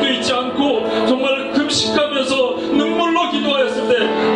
[0.00, 4.34] 껴있지 않고 정말 금식하면서 눈물로 기도하였을 때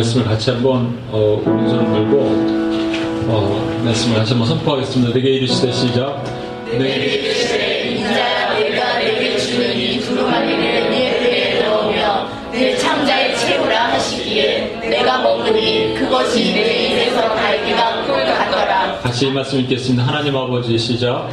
[0.00, 2.18] 말씀을 같이 한번 어, 오른손을 걸고
[3.28, 5.12] 어, 말씀을 다시 한번 선포하겠습니다.
[5.12, 6.24] 내게 이르시되 시작.
[6.70, 15.18] 내게 인자야 내가 내게 주는 이 두루마리를 네 배에 넣으며 내 창자에 채우라 하시기에 내가
[15.22, 20.06] 먹으니 그것이 내 입에서 달기가 꿀 같더라 같이 이 말씀 읽겠습니다.
[20.06, 21.28] 하나님 아버지 시작.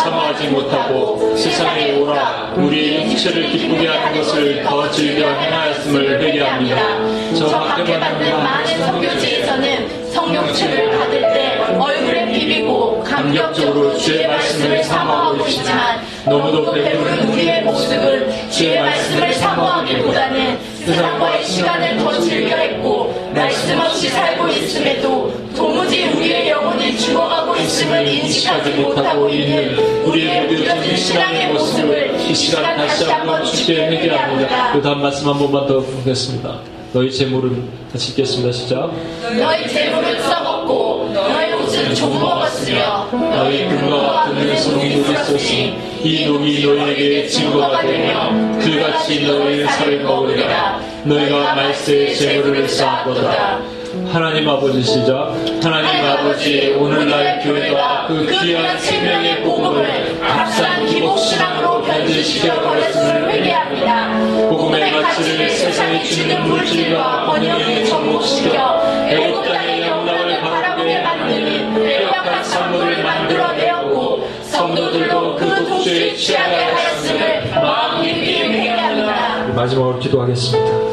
[0.00, 7.34] 참아하지 못하고 세상에 오라 우리의 육체를 기쁘게 하는 것을 더 즐겨 행하였음을 회개합니다.
[7.36, 16.00] 저 밖에 받는 많은 성교지에서는 성경책을 받을 때 얼굴에 비비고 감격적으로 주의 말씀을 사모하고 있지만
[16.24, 24.48] 너무도 배부른 우리의 모습은 주의 말씀을 사모하기보다는 세상과의 시간을 더 즐겨 했고 말씀 없이 살고
[24.48, 29.76] 있음에도 도무지 우리의 영혼이 죽어가고 있음을 인식하지 못하고 있는
[30.06, 34.72] 우리의 무뎌진 신앙의 모습을 이 시간 다시 한번 주께 회개합니다.
[34.72, 36.60] 그 다음 말씀 한 번만 더 보겠습니다.
[36.94, 38.50] 너희 재물은 다시 읽겠습니다.
[38.52, 38.90] 시작.
[39.38, 47.82] 너희 재물은 썩었고 너희 옷은 종먹었으며 너희 금과 같은 손이 있었으니 이 녹이 너희에게 증거가
[47.82, 53.69] 되며 그같이 너희 살을 먹으리라 너희가 말세의 재물을 쌓았도다
[54.12, 55.32] 하나님 아버지 시작
[55.62, 64.48] 하나님 아버지 오늘날 교회가 그 귀한 생명의 복음을 값싼 기복신앙으로 변질시켜 버렸음을 회개합니다.
[64.48, 74.28] 복음의 가치를 세상에 주는 물질과 번영에 접목시켜 애국 땅의 영광을 바라보게 만드는 빼앗한 산물을 만들어내었고
[74.42, 79.52] 성도들도 그 독주에 취하게 하였음을 마음 깊이 회개합니다.
[79.54, 80.89] 마지막으로 기도하겠습니다.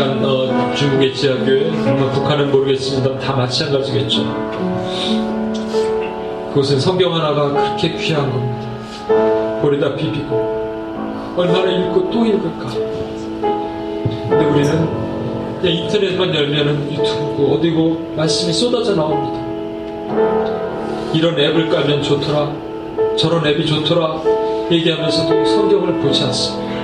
[0.00, 3.18] 북한 어, 중국의 지하교회 뭐 북한은 모르겠습니다.
[3.18, 4.24] 다 마찬가지겠죠.
[6.48, 9.60] 그것은 성경 하나가 그렇게 귀한 겁니다.
[9.62, 12.68] 머리다 비비고 얼마나 읽고 또 읽을까.
[14.30, 19.38] 근데 우리는 그냥 인터넷만 열면은 유튜브고 어디고 말씀이 쏟아져 나옵니다.
[21.12, 22.50] 이런 앱을 깔면 좋더라.
[23.18, 24.22] 저런 앱이 좋더라.
[24.70, 26.79] 얘기하면서도 성경을 보지 않습니다.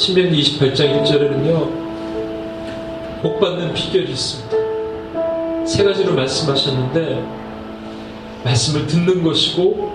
[0.00, 4.56] 신명기 28장 1절에는요, 복 받는 비결이 있습니다.
[5.66, 7.22] 세 가지로 말씀하셨는데,
[8.42, 9.92] 말씀을 듣는 것이고,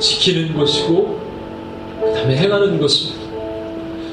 [0.00, 1.20] 지키는 것이고,
[2.00, 3.20] 그 다음에 행하는 것입니다.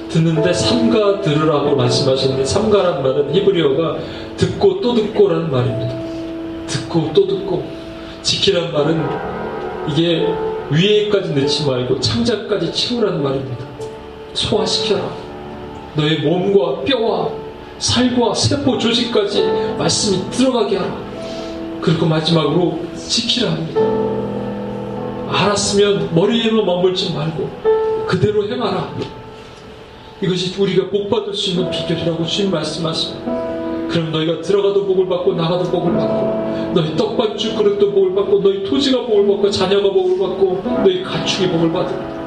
[0.10, 3.98] 듣는데 삼가 들으라고 말씀하셨는데, 삼가란 말은 히브리어가
[4.38, 5.96] 듣고 또 듣고라는 말입니다.
[6.68, 7.66] 듣고 또 듣고,
[8.22, 9.04] 지키란 말은
[9.90, 10.28] 이게
[10.70, 13.77] 위에까지 넣지 말고 창자까지 채우라는 말입니다.
[14.38, 15.10] 소화시켜라.
[15.96, 17.30] 너의 몸과 뼈와
[17.80, 19.44] 살과 세포 조직까지
[19.78, 20.98] 말씀이 들어가게 하라.
[21.82, 23.82] 그리고 마지막으로 지키라 합니다.
[25.30, 27.50] 알았으면 머리에만 머물지 말고
[28.08, 28.94] 그대로 행하라.
[30.22, 33.32] 이것이 우리가 복 받을 수 있는 비결이라고 주님 말씀하십니다.
[33.90, 39.06] 그럼 너희가 들어가도 복을 받고 나가도 복을 받고 너희 떡반죽 그릇도 복을 받고 너희 토지가
[39.06, 42.18] 복을 받고 자녀가 복을 받고 너희 가축이 복을 받고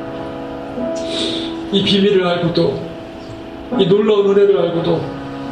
[1.73, 2.91] 이 비밀을 알고도
[3.79, 5.01] 이 놀라운 은혜를 알고도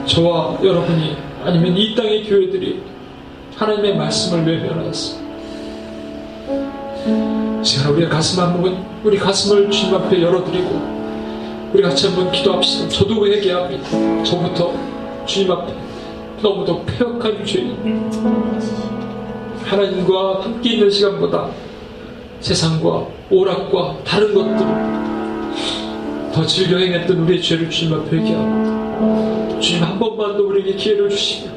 [0.07, 2.83] 저와 여러분이 아니면 이 땅의 교회들이
[3.57, 5.29] 하나님의 말씀을 외면하였습니다.
[7.63, 10.99] 시간 우리의 가슴 한번 우리 가슴을 주님 앞에 열어드리고
[11.73, 12.89] 우리 같이 한번 기도합시다.
[12.89, 14.25] 저도 회개합니다.
[14.25, 14.75] 저부터
[15.27, 15.73] 주님 앞에
[16.43, 18.11] 너무도 폐역한 죄인
[19.65, 21.51] 하나님과 함께 있는 시간보다
[22.41, 25.18] 세상과 오락과 다른 것들
[26.33, 29.61] 더 즐겨 행했던 우리의 죄를 주님 앞에 회개합니다.
[29.61, 31.51] 주님 한 번만 더 우리에게 기회를 주시며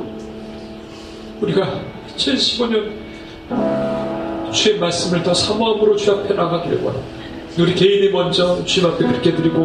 [1.41, 1.81] 우리가
[2.17, 2.91] 2015년
[4.51, 7.21] 주의 말씀을 더 사모함으로 주 앞에 나가기를 원합니다.
[7.59, 9.59] 우리 개인이 먼저 주님 앞에 그렇게 드리고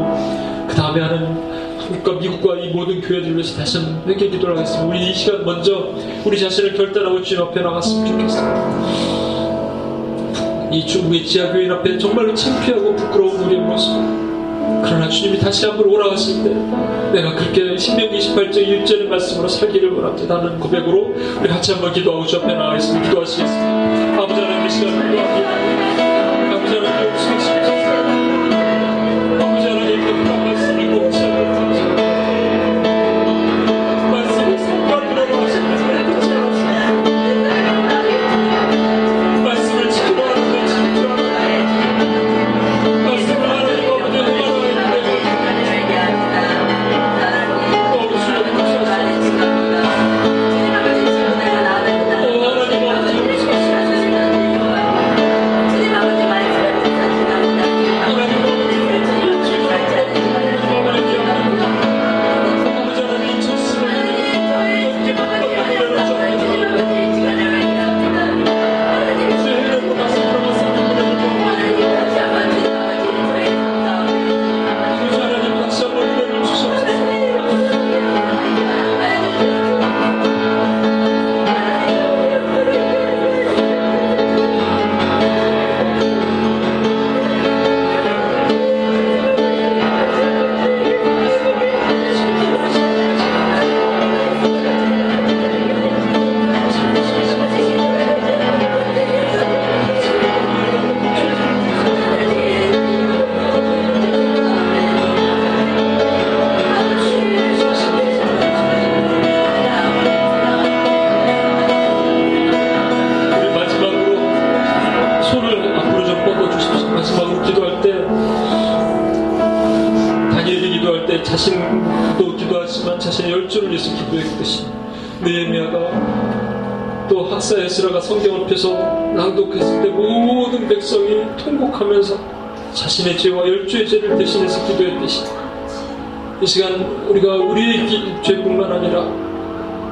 [0.68, 4.86] 그 다음에 하는 한국과 미국과 이 모든 교회들 위해서 다시 한번 회개 기도를 하겠습니다.
[4.86, 9.16] 우리 이 시간 먼저 우리 자신을 결단하고 주님 앞에 나갔으면 좋겠습니다.
[10.72, 14.25] 이 중국의 지하교인 앞에 정말로 창피하고 부끄러운 우리의 모습
[14.84, 16.50] 그러나 주님이 다시 한번 오라갔을 때
[17.12, 20.36] 내가 그렇게 신명기 28장 1절의 말씀으로 살기를 원합니다.
[20.36, 23.08] 하는 고백으로 우리 같이 한번 기도하고 주 앞에 나가겠습니다.
[23.08, 24.22] 기도하시겠습니다.
[24.22, 26.56] 아버지 하나님 이 시간 기도합니다.
[26.56, 27.55] 아버지 하나님 용서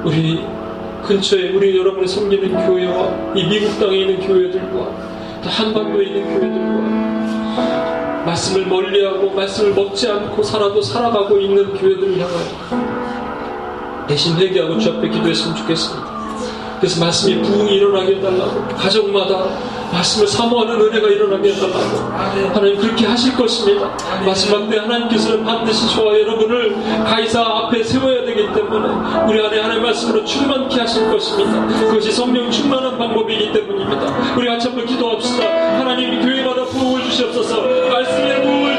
[0.04, 0.44] 우리
[1.06, 8.66] 근처에 우리 여러분이 섬기는 교회와 이 미국 땅에 있는 교회들과 또 한반도에 있는 교회들과 말씀을
[8.66, 16.14] 멀리하고 말씀을 먹지 않고 살아도 살아가고 있는 교회들을 향하여 대신 회개하고 주 앞에 기도했으면 좋겠습니다.
[16.78, 19.48] 그래서 말씀이 부흥이 일어나게 해달라고 가정마다
[19.94, 21.78] 말씀을 사모하는 은혜가 일어나게 해달라고
[22.52, 23.96] 하나님 그렇게 하실 것입니다.
[24.24, 30.24] 마지막 때 하나님께서는 반드시 저와 여러분을 가이사 앞에 세워야 되기 때문에 우리 안에 하나님 말씀으로
[30.24, 31.66] 충만케 하실 것입니다.
[31.86, 34.34] 그것이 성령 충만한 방법이기 때문입니다.
[34.36, 35.44] 우리 같이 한번 기도합시다.
[35.78, 38.73] 하나님 교회마다 부흥을 주시옵소서 말씀의 부흥을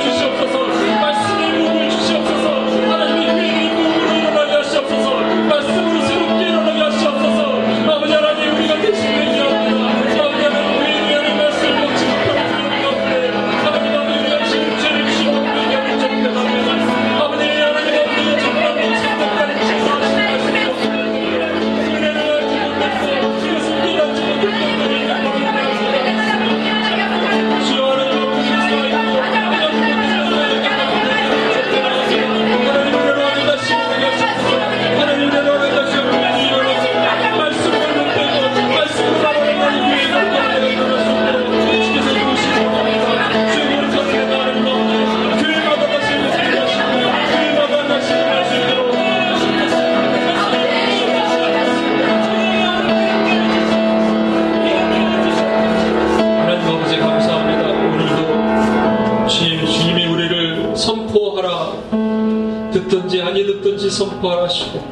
[63.85, 64.83] 아니 듣든지 선포하라 하시고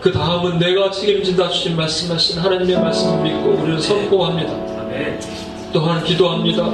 [0.00, 4.52] 그 다음은 내가 책임진다 주님 말씀하신 하나님의 말씀을 믿고 우리는 선포합니다.
[5.72, 6.70] 또한 기도합니다.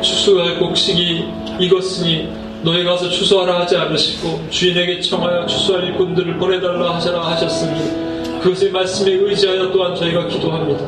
[0.00, 1.24] 추수할 곡식이
[1.60, 2.28] 익었으니
[2.62, 9.72] 너희 가서 추수하라 하지 않으시고 주인에게 청하여 추수할 일꾼들을 보내달라 하시라 하셨으니 그것의 말씀에 의지하여
[9.72, 10.86] 또한 저희가 기도합니다.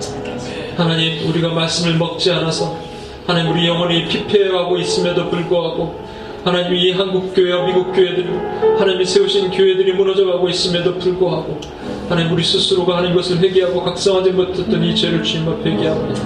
[0.77, 2.79] 하나님 우리가 말씀을 먹지 않아서
[3.27, 6.10] 하나님 우리 영혼이 피폐해가고 있음에도 불구하고
[6.45, 8.27] 하나님 이 한국 교회와 미국 교회들
[8.79, 11.61] 하나님이 세우신 교회들이 무너져가고 있음에도 불구하고
[12.09, 16.23] 하나님 우리 스스로가 하나님 것을 회개하고 각성하지 못했던 이 죄를 주님 앞에 회개합니다.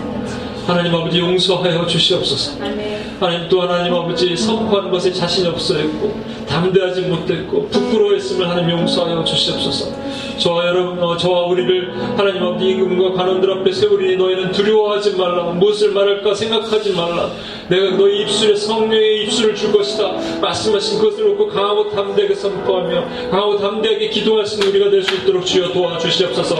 [0.66, 2.58] 하나님 아버지 용서하여 주시옵소서.
[3.24, 6.14] 하나님 또 하나님 아버지 선포하는 것에 자신이 없어 했고
[6.46, 9.92] 담대하지 못했고 부끄러워했음을 하나님 용서하여 주시옵소서.
[10.36, 15.44] 저와 여러분, 어, 저와 우리를 하나님 아버지 임금과 관원들 앞에 세우리니 너희는 두려워하지 말라.
[15.44, 17.30] 무엇을 말할까 생각하지 말라.
[17.68, 20.12] 내가 너희 입술에 성령의 입술을 줄 것이다.
[20.42, 26.56] 말씀하신 것을 놓고 강하고 담대하게 선포하며 강하고 담대하게 기도하시는 우리가 될 수 있도록 주여 도와주시옵소서.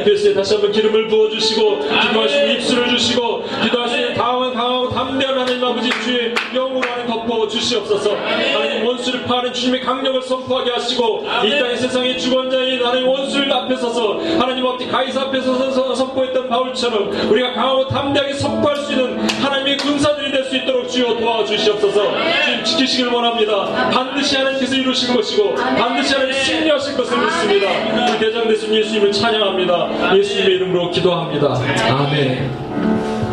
[0.00, 1.78] UPS에 다시 한번 기름을 부어주시고
[2.08, 5.37] 기도하시는 입술을 주시고 기도하시는 다음은 강하고 담대한 하나님
[5.68, 8.16] 아버지 주의 영으로 하나님 덮어 주시옵소서.
[8.16, 14.18] 하나님 원수를 파는 주님의 강력을 선포하게 하시고 이 땅의 세상의 주권자인 하나님 원수를 앞에 서서
[14.38, 20.32] 하나님 아버지 가이사 앞에 서서 선포했던 바울처럼 우리가 강하고 담대하게 선포할 수 있는 하나님의 군사들이
[20.32, 22.00] 될 수 있도록 주여 도와주시옵소서.
[22.44, 23.90] 주님 지키시길 원합니다.
[23.90, 27.68] 반드시 하나님께서 이루실 것이고 반드시 하나님 승리하실 것을 믿습니다.
[27.94, 30.16] 우리 대장 대신 예수님을 찬양합니다.
[30.16, 31.48] 예수님의 이름으로 기도합니다.
[31.90, 33.17] 아멘.